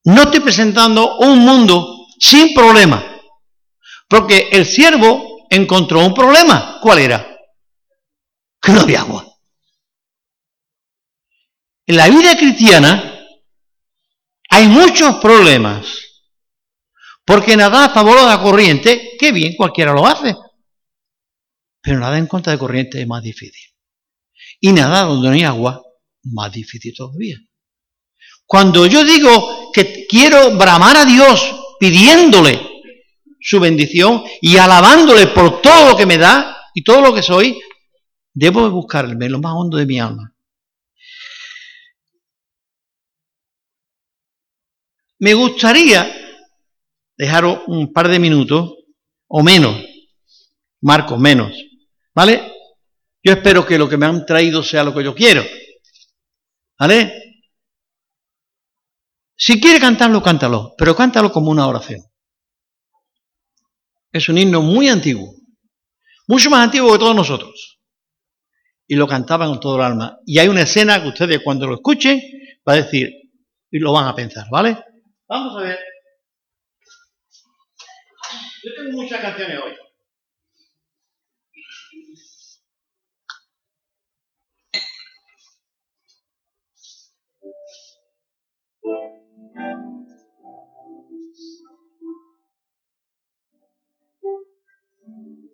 No 0.03 0.22
estoy 0.22 0.40
presentando 0.40 1.18
un 1.18 1.38
mundo 1.38 2.09
sin 2.18 2.53
problema. 2.53 3.05
Porque 4.09 4.48
el 4.51 4.66
siervo 4.66 5.46
encontró 5.48 6.05
un 6.05 6.14
problema. 6.14 6.81
¿Cuál 6.83 6.98
era? 6.98 7.38
Que 8.61 8.72
no 8.72 8.81
había 8.81 9.03
agua. 9.03 9.24
En 11.87 11.96
la 11.96 12.09
vida 12.09 12.37
cristiana 12.37 13.16
hay 14.51 14.66
muchos 14.66 15.18
problemas. 15.18 16.08
Porque 17.29 17.59
nada 17.59 17.85
a 17.85 17.91
favor 17.91 18.19
de 18.19 18.25
la 18.25 18.41
corriente, 18.41 19.11
qué 19.19 19.33
bien, 19.33 19.55
cualquiera 19.55 19.93
lo 19.93 20.07
hace. 20.07 20.35
Pero 21.83 22.01
nada 22.01 22.17
en 22.17 22.27
contra 22.27 22.55
de 22.55 22.59
corriente 22.59 23.03
es 23.03 23.07
más 23.07 23.23
difícil. 23.23 23.71
Y 24.61 24.73
nada 24.73 25.03
donde 25.03 25.29
no 25.29 25.35
hay 25.35 25.43
agua, 25.43 25.83
más 26.23 26.51
difícil 26.51 26.95
todavía. 26.97 27.37
Cuando 28.47 28.87
yo 28.87 29.05
digo 29.05 29.71
que 29.75 30.07
quiero 30.09 30.57
bramar 30.57 30.97
a 30.97 31.05
Dios 31.05 31.55
pidiéndole 31.79 32.67
su 33.38 33.61
bendición 33.61 34.25
y 34.41 34.57
alabándole 34.57 35.27
por 35.27 35.61
todo 35.61 35.91
lo 35.91 35.97
que 35.99 36.07
me 36.07 36.17
da 36.17 36.57
y 36.73 36.83
todo 36.83 37.03
lo 37.03 37.14
que 37.14 37.23
soy, 37.23 37.61
debo 38.33 38.71
buscarme 38.71 39.29
lo 39.29 39.38
más 39.38 39.53
hondo 39.55 39.77
de 39.77 39.85
mi 39.85 40.01
alma. 40.01 40.35
Me 45.19 45.35
gustaría 45.35 46.28
dejaros 47.18 47.62
un 47.66 47.92
par 47.92 48.09
de 48.09 48.18
minutos 48.18 48.74
o 49.26 49.42
menos, 49.42 49.76
Marcos, 50.81 51.18
menos, 51.18 51.52
¿vale? 52.14 52.52
Yo 53.22 53.33
espero 53.33 53.66
que 53.66 53.76
lo 53.76 53.88
que 53.88 53.96
me 53.96 54.07
han 54.07 54.24
traído 54.24 54.62
sea 54.62 54.85
lo 54.85 54.94
que 54.94 55.02
yo 55.04 55.14
quiero, 55.14 55.42
¿vale? 56.78 57.42
Si 59.37 59.61
quiere 59.61 59.81
cantarlo, 59.81 60.22
cántalo, 60.22 60.74
pero 60.78 60.96
cántalo 60.96 61.31
como 61.31 61.50
una 61.50 61.66
oración. 61.66 62.00
Es 64.12 64.28
un 64.28 64.38
himno 64.38 64.62
muy 64.62 64.88
antiguo, 64.88 65.35
mucho 66.28 66.48
más 66.50 66.64
antiguo 66.64 66.92
que 66.92 66.98
todos 66.98 67.14
nosotros. 67.14 67.81
Y 68.87 68.94
lo 68.94 69.07
cantaban 69.07 69.50
con 69.50 69.61
todo 69.61 69.76
el 69.76 69.83
alma. 69.83 70.18
Y 70.24 70.38
hay 70.38 70.48
una 70.48 70.62
escena 70.62 71.02
que 71.02 71.09
ustedes 71.09 71.40
cuando 71.44 71.66
lo 71.66 71.74
escuchen 71.74 72.20
va 72.66 72.72
a 72.72 72.76
decir, 72.76 73.12
y 73.70 73.78
lo 73.78 73.92
van 73.92 74.07
a 74.07 74.14
pensar, 74.14 74.46
¿vale? 74.50 74.78
Vamos 75.28 75.59
a 75.59 75.61
ver. 75.61 75.78
Yo 78.62 78.75
tengo 78.75 78.92
muchas 78.92 79.21
canciones 79.21 79.61
hoy. 79.64 79.73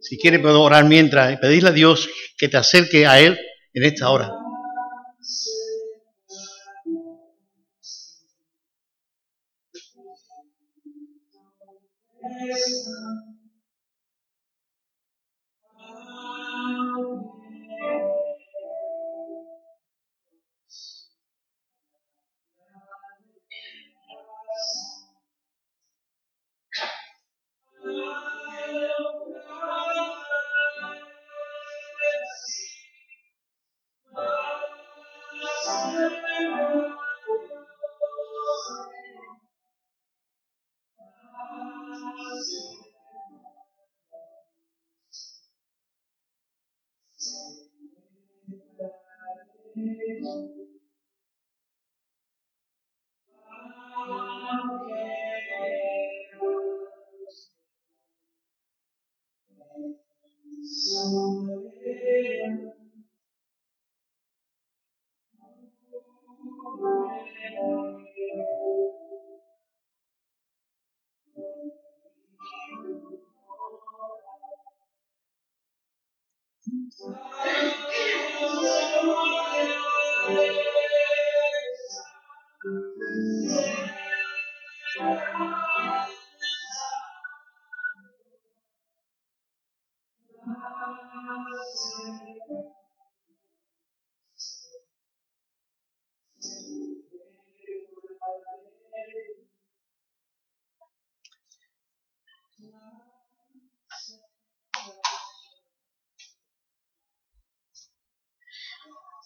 Si 0.00 0.18
quiere 0.18 0.38
puedo 0.38 0.62
orar 0.62 0.84
mientras 0.84 1.32
y 1.32 1.36
pedirle 1.36 1.70
a 1.70 1.72
Dios 1.72 2.08
que 2.38 2.48
te 2.48 2.56
acerque 2.56 3.06
a 3.06 3.20
Él 3.20 3.38
en 3.72 3.84
esta 3.84 4.10
hora. 4.10 4.30
Krishna. 12.44 13.33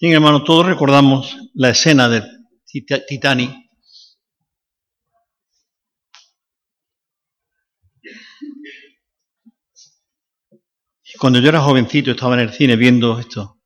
Bien, 0.00 0.12
hermano, 0.12 0.44
todos 0.44 0.64
recordamos 0.64 1.36
la 1.54 1.70
escena 1.70 2.08
de 2.08 2.22
Titanic. 3.08 3.50
Cuando 11.18 11.40
yo 11.40 11.48
era 11.48 11.60
jovencito, 11.60 12.12
estaba 12.12 12.34
en 12.34 12.48
el 12.48 12.52
cine 12.52 12.76
viendo 12.76 13.18
esto. 13.18 13.60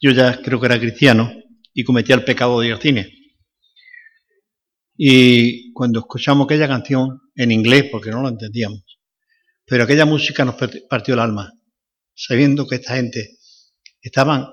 Yo 0.00 0.12
ya 0.12 0.40
creo 0.40 0.58
que 0.58 0.64
era 0.64 0.80
cristiano 0.80 1.30
y 1.74 1.84
cometía 1.84 2.14
el 2.14 2.24
pecado 2.24 2.60
de 2.60 2.68
ir 2.68 2.72
al 2.72 2.80
cine. 2.80 3.12
Y 4.96 5.74
cuando 5.74 5.98
escuchamos 5.98 6.46
aquella 6.46 6.68
canción 6.68 7.20
en 7.34 7.50
inglés, 7.50 7.90
porque 7.92 8.10
no 8.10 8.22
lo 8.22 8.30
entendíamos, 8.30 8.82
pero 9.66 9.84
aquella 9.84 10.06
música 10.06 10.42
nos 10.46 10.54
partió 10.88 11.12
el 11.12 11.20
alma, 11.20 11.52
sabiendo 12.14 12.66
que 12.66 12.76
esta 12.76 12.96
gente 12.96 13.36
estaban 14.00 14.46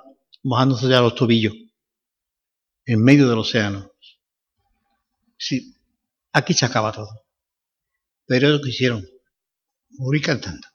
mojándose 0.43 0.87
ya 0.87 1.01
los 1.01 1.15
tobillos 1.15 1.53
en 2.85 3.03
medio 3.03 3.29
del 3.29 3.39
océano. 3.39 3.91
Sí, 5.37 5.75
aquí 6.31 6.53
se 6.53 6.65
acaba 6.65 6.91
todo. 6.91 7.25
Pero 8.25 8.47
ellos 8.47 8.61
quisieron 8.63 9.05
morir 9.89 10.21
cantando. 10.21 10.67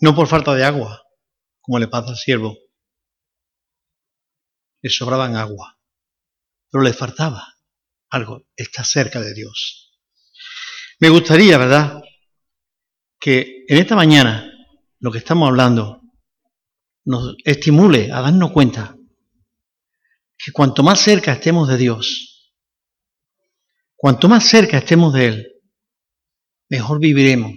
No 0.00 0.14
por 0.14 0.28
falta 0.28 0.54
de 0.54 0.64
agua, 0.64 1.02
como 1.60 1.78
le 1.78 1.88
pasa 1.88 2.10
al 2.10 2.16
siervo. 2.16 2.56
Le 4.80 4.90
sobraban 4.90 5.36
agua, 5.36 5.78
pero 6.70 6.84
le 6.84 6.92
faltaba 6.92 7.58
algo, 8.10 8.46
está 8.56 8.84
cerca 8.84 9.20
de 9.20 9.34
Dios. 9.34 9.98
Me 11.00 11.08
gustaría, 11.08 11.58
¿verdad?, 11.58 12.02
que 13.20 13.64
en 13.66 13.78
esta 13.78 13.96
mañana 13.96 14.57
lo 15.00 15.12
que 15.12 15.18
estamos 15.18 15.48
hablando 15.48 16.02
nos 17.04 17.36
estimule 17.44 18.12
a 18.12 18.20
darnos 18.20 18.50
cuenta 18.52 18.96
que 20.36 20.52
cuanto 20.52 20.82
más 20.82 21.00
cerca 21.00 21.32
estemos 21.32 21.68
de 21.68 21.76
Dios, 21.76 22.54
cuanto 23.96 24.28
más 24.28 24.48
cerca 24.48 24.78
estemos 24.78 25.12
de 25.14 25.26
Él, 25.26 25.52
mejor 26.68 27.00
viviremos, 27.00 27.54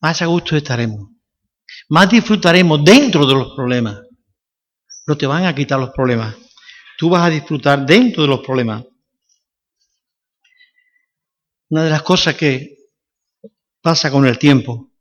más 0.00 0.22
a 0.22 0.26
gusto 0.26 0.56
estaremos, 0.56 1.10
más 1.88 2.08
disfrutaremos 2.08 2.84
dentro 2.84 3.26
de 3.26 3.34
los 3.34 3.54
problemas. 3.54 4.00
No 5.06 5.18
te 5.18 5.26
van 5.26 5.44
a 5.44 5.54
quitar 5.54 5.78
los 5.78 5.90
problemas, 5.90 6.34
tú 6.96 7.10
vas 7.10 7.22
a 7.22 7.30
disfrutar 7.30 7.84
dentro 7.84 8.22
de 8.22 8.28
los 8.28 8.40
problemas. 8.40 8.84
Una 11.68 11.84
de 11.84 11.90
las 11.90 12.02
cosas 12.02 12.36
que 12.36 12.78
pasa 13.82 14.10
con 14.10 14.26
el 14.26 14.38
tiempo, 14.38 14.93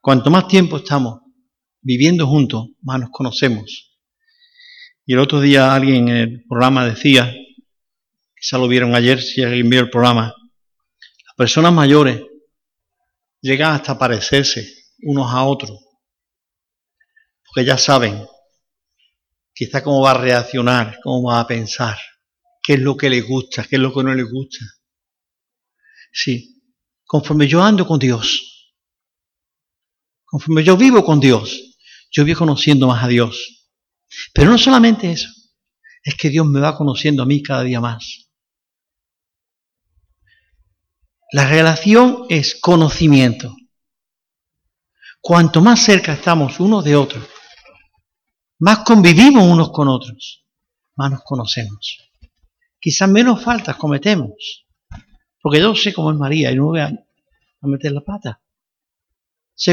cuanto 0.00 0.30
más 0.30 0.48
tiempo 0.48 0.78
estamos 0.78 1.20
viviendo 1.80 2.26
juntos, 2.26 2.68
más 2.82 3.00
nos 3.00 3.10
conocemos. 3.10 3.98
Y 5.06 5.14
el 5.14 5.18
otro 5.18 5.40
día 5.40 5.74
alguien 5.74 6.08
en 6.08 6.16
el 6.16 6.44
programa 6.48 6.86
decía, 6.86 7.34
quizá 8.36 8.58
lo 8.58 8.68
vieron 8.68 8.94
ayer 8.94 9.20
si 9.20 9.42
alguien 9.42 9.68
vio 9.68 9.80
el 9.80 9.90
programa, 9.90 10.34
las 11.26 11.34
personas 11.36 11.72
mayores 11.72 12.22
llegan 13.40 13.72
hasta 13.72 13.98
parecerse 13.98 14.68
unos 15.02 15.32
a 15.32 15.44
otros, 15.44 15.78
porque 17.46 17.66
ya 17.66 17.78
saben 17.78 18.26
quizá 19.52 19.82
cómo 19.82 20.02
va 20.02 20.12
a 20.12 20.18
reaccionar, 20.18 20.98
cómo 21.02 21.28
va 21.28 21.40
a 21.40 21.46
pensar, 21.46 21.98
qué 22.62 22.74
es 22.74 22.80
lo 22.80 22.96
que 22.96 23.10
les 23.10 23.26
gusta, 23.26 23.64
qué 23.64 23.76
es 23.76 23.82
lo 23.82 23.92
que 23.92 24.02
no 24.02 24.14
les 24.14 24.30
gusta. 24.30 24.64
Sí, 26.12 26.62
conforme 27.04 27.46
yo 27.46 27.62
ando 27.62 27.86
con 27.86 27.98
Dios, 27.98 28.49
conforme 30.30 30.62
yo 30.62 30.76
vivo 30.76 31.04
con 31.04 31.18
Dios, 31.18 31.76
yo 32.10 32.24
voy 32.24 32.34
conociendo 32.34 32.86
más 32.86 33.02
a 33.02 33.08
Dios. 33.08 33.68
Pero 34.32 34.50
no 34.50 34.58
solamente 34.58 35.10
eso, 35.10 35.28
es 36.02 36.14
que 36.14 36.30
Dios 36.30 36.46
me 36.46 36.60
va 36.60 36.76
conociendo 36.76 37.22
a 37.22 37.26
mí 37.26 37.42
cada 37.42 37.62
día 37.62 37.80
más. 37.80 38.30
La 41.32 41.48
relación 41.48 42.26
es 42.28 42.58
conocimiento. 42.60 43.54
Cuanto 45.20 45.60
más 45.60 45.84
cerca 45.84 46.14
estamos 46.14 46.58
unos 46.60 46.84
de 46.84 46.96
otros, 46.96 47.24
más 48.60 48.80
convivimos 48.80 49.44
unos 49.44 49.70
con 49.70 49.88
otros, 49.88 50.44
más 50.96 51.10
nos 51.10 51.22
conocemos. 51.22 51.98
Quizás 52.80 53.08
menos 53.08 53.42
faltas 53.42 53.76
cometemos, 53.76 54.66
porque 55.42 55.60
yo 55.60 55.74
sé 55.74 55.92
cómo 55.92 56.10
es 56.10 56.16
María 56.16 56.50
y 56.50 56.56
no 56.56 56.66
voy 56.66 56.80
a, 56.80 56.92
meter 57.62 57.92
la 57.92 58.00
pata. 58.00 58.40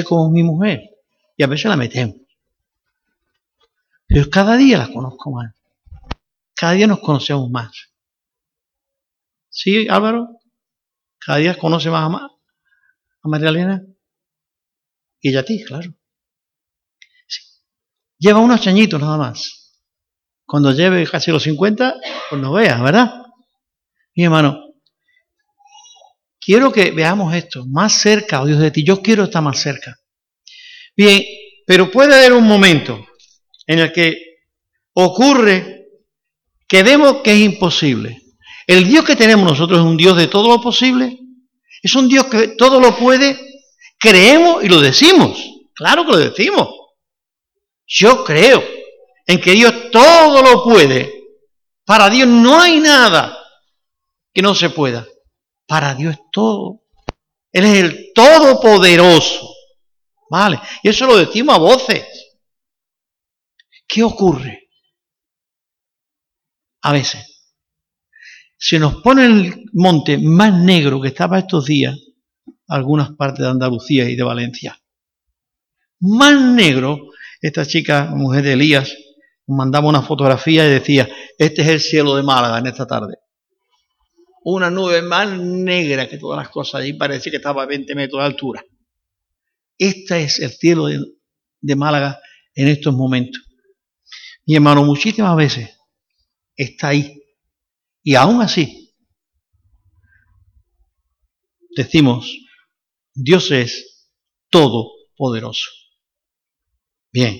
Cómo 0.07 0.27
es 0.27 0.31
mi 0.31 0.43
mujer 0.43 0.81
y 1.35 1.43
a 1.43 1.47
veces 1.47 1.65
la 1.65 1.77
metemos. 1.77 2.15
Pero 4.07 4.29
cada 4.29 4.57
día 4.57 4.77
la 4.77 4.91
conozco 4.91 5.31
más. 5.31 5.53
Cada 6.55 6.73
día 6.73 6.87
nos 6.87 6.99
conocemos 6.99 7.49
más. 7.49 7.91
¿Sí, 9.49 9.87
Álvaro? 9.89 10.29
Cada 11.19 11.39
día 11.39 11.57
conoce 11.57 11.89
más 11.89 12.11
a, 12.11 12.25
a 12.25 13.27
María 13.27 13.49
Elena 13.49 13.83
y 15.19 15.29
ella 15.29 15.41
a 15.41 15.43
ti, 15.43 15.63
claro. 15.63 15.93
Lleva 18.17 18.39
unos 18.39 18.61
chañitos 18.61 18.99
nada 18.99 19.17
más. 19.17 19.83
Cuando 20.45 20.71
lleve 20.71 21.05
casi 21.07 21.31
los 21.31 21.43
50, 21.43 21.95
pues 22.29 22.41
no 22.41 22.53
veas, 22.53 22.81
¿verdad? 22.81 23.23
Mi 24.15 24.23
hermano, 24.23 24.66
quiero 26.47 26.71
que 26.71 26.91
veamos 26.91 27.35
esto, 27.35 27.65
más 27.67 27.99
cerca, 27.99 28.41
oh 28.41 28.45
Dios 28.45 28.59
de 28.59 28.71
ti, 28.71 28.81
yo 28.81 29.01
quiero 29.01 29.25
estar 29.25 29.43
más 29.43 29.59
cerca. 29.59 29.99
Bien, 30.95 31.21
pero 31.65 31.91
puede 31.91 32.15
haber 32.15 32.31
un 32.31 32.45
momento 32.45 33.05
en 33.65 33.79
el 33.79 33.91
que 33.91 34.15
ocurre 34.93 35.89
que 36.65 36.83
vemos 36.83 37.17
que 37.21 37.33
es 37.33 37.39
imposible. 37.39 38.21
El 38.65 38.87
Dios 38.87 39.03
que 39.03 39.17
tenemos 39.17 39.45
nosotros 39.45 39.79
es 39.79 39.85
un 39.85 39.97
Dios 39.97 40.15
de 40.15 40.27
todo 40.27 40.47
lo 40.47 40.61
posible, 40.61 41.19
es 41.83 41.93
un 41.95 42.07
Dios 42.07 42.27
que 42.27 42.47
todo 42.57 42.79
lo 42.79 42.95
puede, 42.95 43.37
creemos 43.99 44.63
y 44.63 44.69
lo 44.69 44.79
decimos, 44.79 45.37
claro 45.73 46.05
que 46.05 46.11
lo 46.13 46.17
decimos. 46.17 46.69
Yo 47.85 48.23
creo 48.23 48.63
en 49.25 49.41
que 49.41 49.51
Dios 49.51 49.91
todo 49.91 50.41
lo 50.41 50.63
puede. 50.63 51.11
Para 51.83 52.09
Dios 52.09 52.29
no 52.29 52.61
hay 52.61 52.79
nada 52.79 53.37
que 54.33 54.41
no 54.41 54.55
se 54.55 54.69
pueda. 54.69 55.05
Para 55.67 55.93
Dios 55.93 56.17
todo. 56.31 56.81
Él 57.51 57.65
es 57.65 57.83
el 57.83 58.13
todopoderoso. 58.13 59.53
¿Vale? 60.29 60.59
Y 60.83 60.89
eso 60.89 61.05
lo 61.05 61.17
decimos 61.17 61.55
a 61.55 61.59
voces. 61.59 62.05
¿Qué 63.87 64.03
ocurre? 64.03 64.69
A 66.81 66.91
veces, 66.91 67.37
se 68.57 68.79
nos 68.79 69.01
pone 69.01 69.25
el 69.25 69.65
monte 69.73 70.17
más 70.17 70.53
negro 70.53 71.01
que 71.01 71.09
estaba 71.09 71.39
estos 71.39 71.65
días, 71.65 71.97
algunas 72.67 73.11
partes 73.11 73.39
de 73.39 73.49
Andalucía 73.49 74.09
y 74.09 74.15
de 74.15 74.23
Valencia. 74.23 74.81
Más 75.99 76.39
negro 76.41 76.99
esta 77.41 77.65
chica, 77.65 78.11
mujer 78.13 78.43
de 78.43 78.53
Elías, 78.53 78.95
mandaba 79.47 79.87
una 79.87 80.01
fotografía 80.01 80.65
y 80.65 80.69
decía, 80.69 81.07
este 81.37 81.61
es 81.61 81.67
el 81.67 81.79
cielo 81.79 82.15
de 82.15 82.23
Málaga 82.23 82.57
en 82.59 82.67
esta 82.67 82.85
tarde. 82.85 83.15
Una 84.49 84.69
nube 84.69 85.01
más 85.01 85.37
negra 85.37 86.07
que 86.07 86.17
todas 86.17 86.37
las 86.37 86.47
cosas, 86.47 86.79
allí 86.79 86.93
parecía 86.93 87.31
que 87.31 87.35
estaba 87.35 87.63
a 87.63 87.65
20 87.65 87.93
metros 87.95 88.21
de 88.21 88.27
altura. 88.27 88.63
Este 89.77 90.23
es 90.23 90.39
el 90.39 90.51
cielo 90.51 90.85
de, 90.85 91.03
de 91.59 91.75
Málaga 91.75 92.21
en 92.55 92.69
estos 92.69 92.95
momentos. 92.95 93.43
Mi 94.45 94.55
hermano, 94.55 94.85
muchísimas 94.85 95.35
veces 95.35 95.77
está 96.55 96.87
ahí. 96.87 97.21
Y 98.01 98.15
aún 98.15 98.41
así, 98.41 98.95
decimos, 101.75 102.33
Dios 103.13 103.51
es 103.51 104.07
todopoderoso. 104.49 105.69
Bien, 107.11 107.37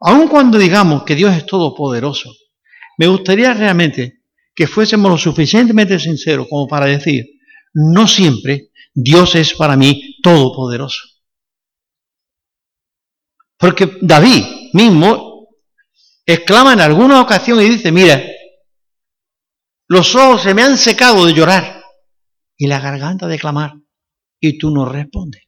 aun 0.00 0.28
cuando 0.28 0.56
digamos 0.56 1.02
que 1.02 1.14
Dios 1.14 1.36
es 1.36 1.44
todopoderoso, 1.44 2.32
me 2.96 3.06
gustaría 3.06 3.52
realmente 3.52 4.19
que 4.54 4.66
fuésemos 4.66 5.10
lo 5.10 5.18
suficientemente 5.18 5.98
sinceros 5.98 6.46
como 6.48 6.66
para 6.66 6.86
decir, 6.86 7.24
no 7.74 8.06
siempre 8.06 8.70
Dios 8.92 9.34
es 9.34 9.54
para 9.54 9.76
mí 9.76 10.16
todopoderoso. 10.22 11.08
Porque 13.56 13.98
David 14.00 14.70
mismo 14.72 15.48
exclama 16.24 16.72
en 16.72 16.80
alguna 16.80 17.20
ocasión 17.20 17.60
y 17.60 17.68
dice, 17.68 17.92
mira, 17.92 18.22
los 19.88 20.14
ojos 20.14 20.42
se 20.42 20.54
me 20.54 20.62
han 20.62 20.78
secado 20.78 21.26
de 21.26 21.34
llorar 21.34 21.82
y 22.56 22.66
la 22.66 22.80
garganta 22.80 23.26
de 23.26 23.38
clamar 23.38 23.74
y 24.40 24.56
tú 24.58 24.70
no 24.70 24.84
respondes. 24.86 25.42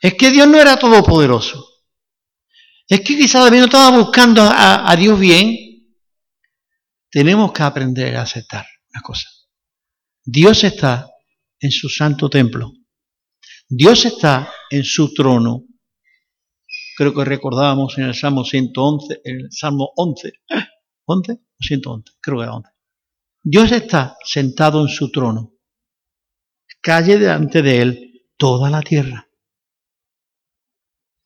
Es 0.00 0.14
que 0.14 0.30
Dios 0.30 0.48
no 0.48 0.60
era 0.60 0.76
todopoderoso. 0.76 1.64
Es 2.88 3.00
que 3.00 3.16
quizás 3.16 3.44
David 3.44 3.60
no 3.60 3.64
estaba 3.66 3.96
buscando 3.96 4.42
a, 4.42 4.90
a 4.90 4.96
Dios 4.96 5.18
bien. 5.18 5.56
Tenemos 7.12 7.52
que 7.52 7.62
aprender 7.62 8.16
a 8.16 8.22
aceptar 8.22 8.64
una 8.90 9.02
cosa. 9.02 9.28
Dios 10.24 10.64
está 10.64 11.10
en 11.60 11.70
su 11.70 11.90
santo 11.90 12.30
templo. 12.30 12.72
Dios 13.68 14.06
está 14.06 14.50
en 14.70 14.82
su 14.82 15.12
trono. 15.12 15.66
Creo 16.96 17.12
que 17.12 17.24
recordábamos 17.24 17.98
en 17.98 18.04
el 18.04 18.14
Salmo 18.14 18.44
111, 18.44 19.20
en 19.24 19.40
el 19.40 19.48
Salmo 19.50 19.92
11, 19.94 20.32
¿11 21.06 21.38
o 21.38 21.62
111? 21.62 22.12
Creo 22.18 22.38
que 22.38 22.42
era 22.44 22.54
11. 22.54 22.70
Dios 23.42 23.72
está 23.72 24.16
sentado 24.24 24.80
en 24.80 24.88
su 24.88 25.10
trono. 25.10 25.52
Calle 26.80 27.18
delante 27.18 27.60
de 27.60 27.82
él 27.82 28.12
toda 28.38 28.70
la 28.70 28.80
tierra. 28.80 29.28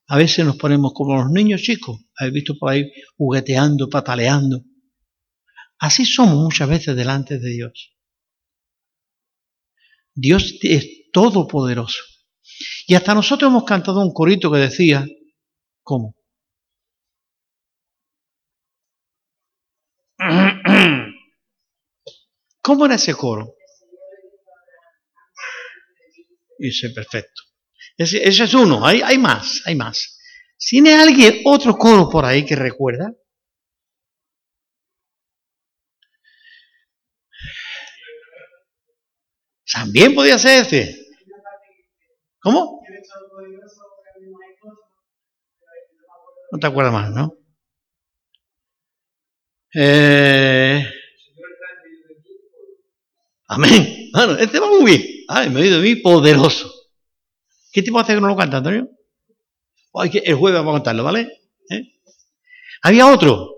A 0.09 0.17
veces 0.17 0.45
nos 0.45 0.57
ponemos 0.57 0.93
como 0.95 1.15
los 1.15 1.31
niños 1.31 1.63
chicos, 1.63 2.01
habéis 2.19 2.35
visto 2.35 2.59
por 2.59 2.73
ahí 2.73 2.91
jugueteando, 3.17 3.89
pataleando. 3.89 4.63
Así 5.79 6.05
somos 6.05 6.37
muchas 6.37 6.69
veces 6.69 6.97
delante 6.97 7.39
de 7.39 7.51
Dios. 7.51 7.97
Dios 10.15 10.59
es 10.63 11.11
todopoderoso. 11.13 12.03
Y 12.87 12.95
hasta 12.95 13.15
nosotros 13.15 13.51
hemos 13.51 13.65
cantado 13.65 14.01
un 14.01 14.13
corito 14.13 14.51
que 14.51 14.59
decía, 14.59 15.07
¿cómo? 15.83 16.17
¿Cómo 22.63 22.87
era 22.87 22.95
ese 22.95 23.15
coro? 23.15 23.55
Dice, 26.59 26.91
perfecto. 26.91 27.43
Ese, 27.99 28.27
es 28.27 28.55
uno, 28.55 28.85
hay, 28.87 29.03
hay 29.03 29.19
más, 29.19 29.63
hay 29.67 29.75
más. 29.77 30.19
¿Tiene 30.59 30.95
alguien 30.95 31.43
otro 31.45 31.77
coro 31.77 32.09
por 32.09 32.25
ahí 32.25 32.47
que 32.47 32.57
recuerda? 32.57 33.13
También 39.77 40.15
podía 40.15 40.39
ser 40.39 40.65
ese. 40.65 41.07
¿Cómo? 42.41 42.81
No 46.51 46.59
te 46.59 46.67
acuerdas 46.67 46.95
más, 46.95 47.11
¿no? 47.11 47.35
Eh... 49.75 50.83
Amén. 53.49 54.11
Bueno, 54.15 54.33
este 54.39 54.59
va 54.59 54.69
muy 54.69 54.85
bien. 54.93 55.03
Ay, 55.29 55.51
me 55.51 55.61
oído 55.61 55.83
de 55.83 55.83
mí 55.83 55.97
poderoso. 55.97 56.73
¿Qué 57.71 57.83
tipo 57.83 57.99
hace 57.99 58.15
que 58.15 58.21
no 58.23 58.29
lo 58.29 58.37
canta, 58.37 58.57
Antonio? 58.57 58.89
el 59.93 60.35
jueves 60.37 60.59
vamos 60.59 60.71
a 60.71 60.77
contarlo, 60.77 61.05
¿vale? 61.05 61.29
¿Eh? 61.69 61.83
Había 62.81 63.09
otro 63.09 63.57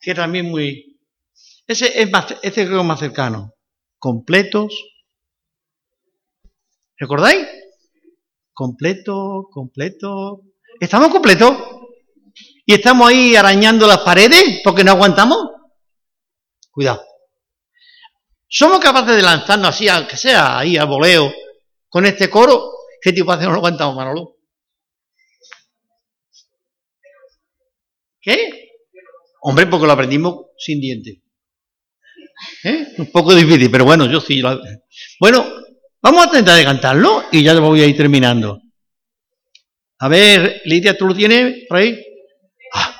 que 0.00 0.14
también 0.14 0.46
muy. 0.46 0.96
Ese 1.66 2.00
es 2.00 2.08
más, 2.08 2.36
ese 2.42 2.66
creo 2.66 2.84
más 2.84 3.00
cercano. 3.00 3.55
Completos. 3.98 4.74
¿Recordáis? 6.96 7.46
Completo, 8.52 9.48
completo. 9.50 10.42
¿Estamos 10.80 11.10
completos? 11.10 11.52
¿Y 12.64 12.74
estamos 12.74 13.08
ahí 13.08 13.36
arañando 13.36 13.86
las 13.86 13.98
paredes 13.98 14.60
porque 14.64 14.82
no 14.82 14.92
aguantamos? 14.92 15.38
Cuidado. 16.70 17.02
¿Somos 18.48 18.80
capaces 18.80 19.16
de 19.16 19.22
lanzarnos 19.22 19.68
así, 19.68 19.88
aunque 19.88 20.16
sea 20.16 20.58
ahí 20.58 20.76
a 20.76 20.84
voleo, 20.84 21.32
con 21.88 22.06
este 22.06 22.30
coro? 22.30 22.70
¿Qué 23.00 23.12
tipo 23.12 23.32
hace 23.32 23.44
no 23.44 23.50
lo 23.50 23.56
aguantamos, 23.56 23.96
Manolo? 23.96 24.36
¿Qué? 28.20 28.70
Hombre, 29.42 29.66
porque 29.66 29.86
lo 29.86 29.92
aprendimos 29.92 30.46
sin 30.58 30.80
dientes. 30.80 31.18
¿Eh? 32.64 32.94
Un 32.98 33.10
poco 33.10 33.34
difícil, 33.34 33.70
pero 33.70 33.84
bueno, 33.84 34.06
yo 34.06 34.20
sí. 34.20 34.40
Lo... 34.40 34.60
Bueno, 35.20 35.44
vamos 36.02 36.22
a 36.22 36.26
intentar 36.26 36.56
de 36.56 36.64
cantarlo 36.64 37.24
y 37.32 37.42
ya 37.42 37.54
lo 37.54 37.62
voy 37.62 37.82
a 37.82 37.86
ir 37.86 37.96
terminando. 37.96 38.60
A 39.98 40.08
ver, 40.08 40.60
Lidia, 40.64 40.96
¿tú 40.96 41.06
lo 41.06 41.14
tienes 41.14 41.66
por 41.68 41.78
ahí? 41.78 41.98
Ah. 42.74 42.94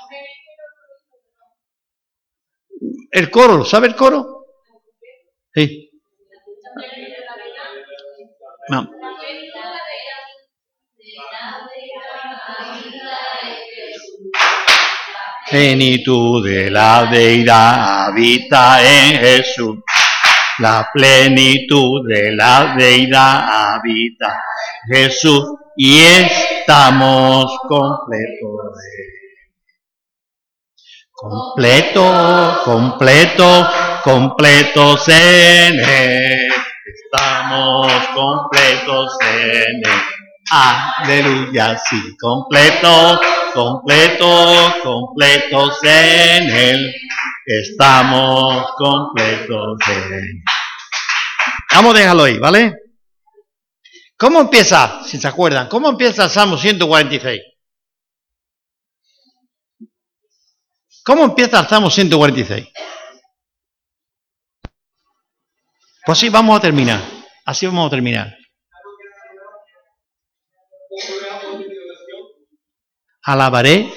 El 3.10 3.30
coro, 3.30 3.64
¿sabe 3.64 3.88
el 3.88 3.96
coro? 3.96 4.46
Sí. 5.54 5.90
No. 8.68 8.90
Plenitud 15.48 16.44
de 16.44 16.70
la 16.70 17.06
deidad 17.10 18.08
habita 18.08 18.82
en 18.82 19.18
Jesús. 19.18 19.78
La 20.58 20.88
plenitud 20.92 22.08
de 22.08 22.32
la 22.34 22.74
deidad 22.76 23.74
habita 23.74 24.42
en 24.88 24.96
Jesús 24.96 25.44
y 25.76 26.00
estamos 26.00 27.58
completos. 27.68 28.72
Completo, 31.12 32.60
completo, 32.64 33.68
completos 34.02 35.08
en 35.08 35.80
Él. 35.80 36.48
Estamos 36.86 37.92
completos 38.14 39.16
en 39.22 39.82
Él. 39.84 40.16
Aleluya, 40.52 41.76
sí, 41.76 42.16
completo, 42.20 43.20
completo, 43.56 44.74
completos 44.82 45.78
en 45.82 46.50
Él. 46.50 46.94
Estamos 47.46 48.66
completos 48.76 49.78
en 49.88 50.12
Él. 50.12 50.42
Vamos 51.72 51.94
a 51.94 51.98
dejarlo 51.98 52.24
ahí, 52.24 52.38
¿vale? 52.38 52.74
¿Cómo 54.18 54.40
empieza, 54.40 55.02
si 55.04 55.18
se 55.18 55.26
acuerdan, 55.26 55.68
cómo 55.68 55.88
empieza 55.88 56.24
el 56.24 56.30
Salmo 56.30 56.56
146? 56.56 57.40
¿Cómo 61.02 61.24
empieza 61.24 61.60
el 61.60 61.66
Salmo 61.66 61.90
146? 61.90 62.68
Pues 66.04 66.18
sí, 66.18 66.28
vamos 66.28 66.58
a 66.58 66.60
terminar. 66.60 67.00
Así 67.44 67.66
vamos 67.66 67.86
a 67.86 67.90
terminar. 67.90 68.36
Alabaré. 73.26 73.92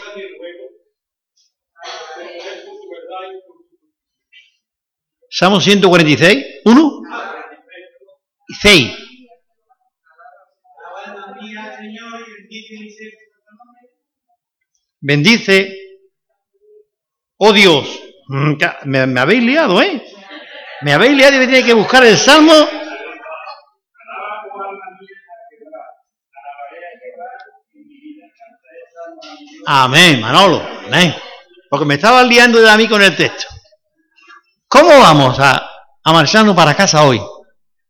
Salmo 5.30 5.61
146, 5.61 6.45
1 6.65 7.01
y 8.47 8.53
6. 8.55 8.97
Bendice, 15.01 15.77
oh 17.38 17.53
Dios, 17.53 18.01
mm, 18.27 18.53
me, 18.86 19.05
me 19.05 19.19
habéis 19.21 19.43
liado, 19.43 19.82
¿eh? 19.82 20.03
Me 20.82 20.93
habéis 20.93 21.15
liado 21.15 21.36
y 21.36 21.39
me 21.39 21.47
tiene 21.47 21.65
que 21.65 21.73
buscar 21.73 22.03
el 22.05 22.17
Salmo 22.17 22.53
Amén, 29.72 30.20
Manolo. 30.20 30.67
Amén. 30.88 31.15
Porque 31.70 31.86
me 31.86 31.93
estaba 31.93 32.24
liando 32.24 32.59
de 32.59 32.67
a 32.67 32.76
mí 32.76 32.88
con 32.88 33.03
el 33.03 33.15
texto. 33.15 33.45
¿Cómo 34.67 34.89
vamos 34.97 35.38
a, 35.39 35.63
marcharnos 36.05 36.55
para 36.55 36.74
casa 36.74 37.03
hoy? 37.03 37.22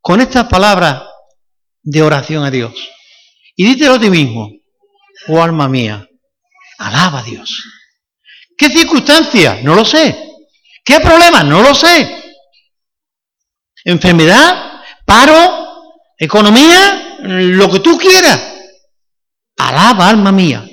Con 0.02 0.20
estas 0.20 0.48
palabras 0.48 1.04
de 1.82 2.02
oración 2.02 2.44
a 2.44 2.52
Dios. 2.52 2.74
Y 3.56 3.66
dítelo 3.66 3.94
a 3.94 4.00
ti 4.00 4.10
mismo, 4.10 4.50
oh 5.30 5.42
alma 5.42 5.70
mía, 5.70 6.06
alaba 6.80 7.20
a 7.20 7.24
Dios. 7.24 7.64
¿Qué 8.58 8.70
circunstancia? 8.70 9.62
No 9.64 9.74
lo 9.74 9.86
sé. 9.86 10.22
¿Qué 10.84 11.00
problema? 11.00 11.44
No 11.44 11.62
lo 11.62 11.74
sé. 11.74 12.34
Enfermedad, 13.86 14.82
paro, 15.06 15.94
economía, 16.18 17.20
lo 17.22 17.72
que 17.72 17.80
tú 17.80 17.98
quieras. 17.98 18.54
Alaba, 19.56 20.10
alma 20.10 20.34
mía, 20.34 20.69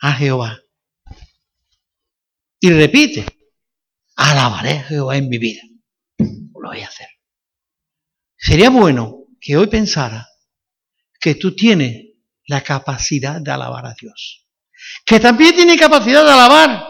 a 0.00 0.12
Jehová. 0.12 0.60
Y 2.60 2.70
repite, 2.70 3.24
alabaré 4.16 4.78
a 4.78 4.84
Jehová 4.84 5.16
en 5.16 5.28
mi 5.28 5.38
vida. 5.38 5.62
Lo 6.18 6.68
voy 6.68 6.80
a 6.80 6.88
hacer. 6.88 7.08
Sería 8.36 8.70
bueno 8.70 9.24
que 9.40 9.56
hoy 9.56 9.66
pensara 9.66 10.28
que 11.20 11.34
tú 11.34 11.54
tienes 11.54 12.08
la 12.46 12.62
capacidad 12.62 13.40
de 13.40 13.50
alabar 13.50 13.86
a 13.86 13.94
Dios. 14.00 14.46
Que 15.04 15.20
también 15.20 15.54
tiene 15.54 15.76
capacidad 15.76 16.24
de 16.24 16.30
alabar 16.30 16.88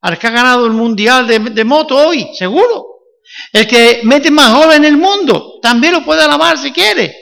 al 0.00 0.18
que 0.18 0.26
ha 0.26 0.30
ganado 0.30 0.66
el 0.66 0.72
mundial 0.72 1.26
de, 1.26 1.64
moto 1.64 1.96
hoy, 1.96 2.28
seguro. 2.34 2.86
El 3.52 3.66
que 3.66 4.00
mete 4.04 4.30
más 4.30 4.54
joven 4.54 4.84
en 4.84 4.94
el 4.94 4.96
mundo, 4.96 5.58
también 5.60 5.92
lo 5.92 6.04
puede 6.04 6.22
alabar 6.22 6.56
si 6.56 6.72
quiere. 6.72 7.14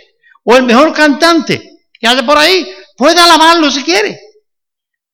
O 0.44 0.56
el 0.56 0.64
mejor 0.64 0.92
cantante 0.92 1.80
que 1.98 2.06
hace 2.06 2.22
por 2.22 2.36
ahí, 2.36 2.68
puede 2.96 3.20
alabarlo 3.20 3.70
si 3.70 3.82
quiere. 3.82 4.20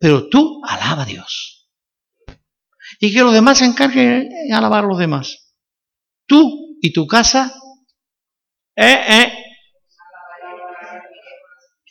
Pero 0.02 0.28
tú 0.28 0.60
alaba 0.66 1.02
a 1.02 1.06
Dios. 1.06 1.70
Y 2.98 3.12
que 3.12 3.20
los 3.20 3.32
demás 3.32 3.58
se 3.58 3.66
encarguen 3.66 4.28
de 4.28 4.52
alabar 4.52 4.82
a 4.82 4.88
los 4.88 4.98
demás. 4.98 5.54
Tú 6.26 6.76
y 6.82 6.92
tu 6.92 7.06
casa. 7.06 7.54
¿Eh, 8.74 9.00
eh? 9.08 9.32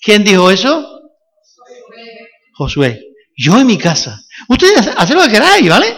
¿Quién 0.03 0.26
dijo 0.26 0.51
eso? 0.51 0.86
Josué. 2.53 3.01
Yo 3.38 3.57
en 3.57 3.68
mi 3.68 3.78
casa. 3.78 4.22
Ustedes 4.49 4.88
hacen 4.88 5.16
lo 5.16 5.24
que 5.24 5.32
queráis, 5.32 5.70
¿vale? 5.70 5.95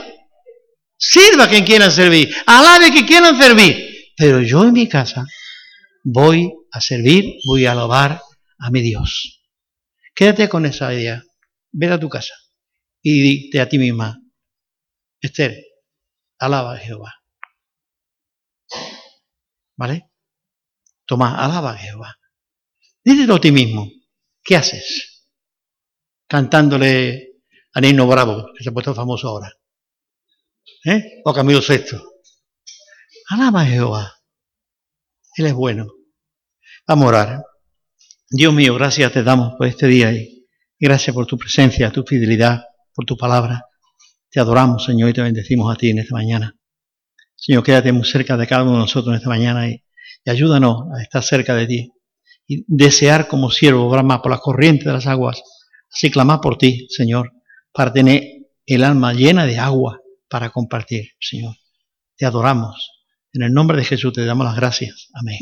Sirva 0.96 1.48
quien 1.48 1.66
quieran 1.66 1.92
servir. 1.92 2.32
Alabe 2.46 2.92
quien 2.92 3.08
quieran 3.08 3.36
servir. 3.36 3.90
Pero 4.16 4.40
yo 4.40 4.64
en 4.66 4.74
mi 4.74 4.88
casa 4.88 5.26
voy 6.04 6.54
a 6.72 6.80
servir, 6.80 7.38
voy 7.48 7.66
a 7.66 7.72
alabar 7.72 8.22
a 8.60 8.70
mi 8.70 8.82
Dios. 8.82 9.42
Quédate 10.14 10.48
con 10.48 10.68
esa 10.68 10.94
idea. 10.94 11.24
Ve 11.74 11.88
a 11.90 12.00
tu 12.00 12.08
casa 12.08 12.36
y 13.02 13.22
dite 13.22 13.60
a 13.60 13.68
ti 13.68 13.78
misma, 13.78 14.18
Esther, 15.20 15.62
alaba 16.40 16.76
a 16.76 16.78
Jehová. 16.78 17.14
¿Vale? 19.76 20.12
Tomás, 21.06 21.36
alaba 21.38 21.72
a 21.72 21.78
Jehová. 21.78 22.20
Dítelo 23.04 23.36
a 23.36 23.42
ti 23.42 23.52
mismo. 23.52 23.90
¿Qué 24.44 24.56
haces? 24.56 25.28
Cantándole 26.28 27.42
a 27.74 27.82
Nino 27.82 28.08
Bravo, 28.08 28.46
que 28.56 28.64
se 28.64 28.70
ha 28.70 28.74
puesto 28.74 28.94
famoso 28.94 29.28
ahora. 29.28 29.52
¿Eh? 30.86 31.22
O 31.26 31.34
Camilo 31.34 31.60
VI. 31.60 31.98
Alaba 33.30 33.62
a 33.62 33.66
Jehová. 33.66 34.14
Él 35.36 35.48
es 35.48 35.54
bueno. 35.54 35.88
Vamos 36.88 37.06
a 37.06 37.08
orar. 37.08 37.44
Dios 38.30 38.54
mío, 38.54 38.76
gracias 38.76 39.12
te 39.12 39.24
damos 39.24 39.56
por 39.58 39.68
este 39.68 39.88
día 39.88 40.12
y 40.12 40.33
Gracias 40.80 41.14
por 41.14 41.26
tu 41.26 41.38
presencia, 41.38 41.92
tu 41.92 42.04
fidelidad, 42.04 42.64
por 42.94 43.06
tu 43.06 43.16
palabra. 43.18 43.66
Te 44.30 44.40
adoramos, 44.40 44.84
Señor, 44.84 45.10
y 45.10 45.14
te 45.14 45.22
bendecimos 45.22 45.74
a 45.74 45.78
ti 45.78 45.90
en 45.90 46.00
esta 46.00 46.16
mañana. 46.16 46.56
Señor, 47.36 47.64
quédate 47.64 47.92
muy 47.92 48.06
cerca 48.06 48.38
de 48.38 48.48
cada 48.48 48.64
uno 48.64 48.74
de 48.74 48.80
nosotros 48.80 49.14
en 49.14 49.18
esta 49.18 49.30
mañana 49.30 49.70
y, 49.70 49.84
ayúdanos 50.26 50.84
a 50.98 51.02
estar 51.02 51.22
cerca 51.22 51.54
de 51.56 51.68
ti 51.68 51.92
y 52.48 52.64
desear 52.68 53.28
como 53.28 53.52
siervo 53.52 53.90
bramar 53.90 54.22
por 54.22 54.32
la 54.32 54.38
corriente 54.38 54.86
de 54.86 54.94
las 54.94 55.08
aguas, 55.08 55.42
así 55.92 56.10
clamar 56.10 56.40
por 56.42 56.58
ti, 56.58 56.88
Señor, 56.90 57.32
para 57.72 57.92
tener 57.92 58.24
el 58.66 58.84
alma 58.84 59.14
llena 59.14 59.46
de 59.46 59.60
agua 59.60 60.00
para 60.30 60.50
compartir, 60.50 61.10
Señor. 61.20 61.56
Te 62.16 62.26
adoramos. 62.26 62.90
En 63.34 63.44
el 63.44 63.54
nombre 63.54 63.78
de 63.78 63.84
Jesús 63.84 64.14
te 64.14 64.26
damos 64.26 64.46
las 64.46 64.56
gracias. 64.56 65.10
Amén. 65.14 65.40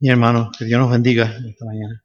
Mi 0.00 0.10
hermano, 0.10 0.50
que 0.56 0.64
Dios 0.64 0.78
nos 0.78 0.90
bendiga 0.90 1.24
esta 1.24 1.64
mañana. 1.64 2.04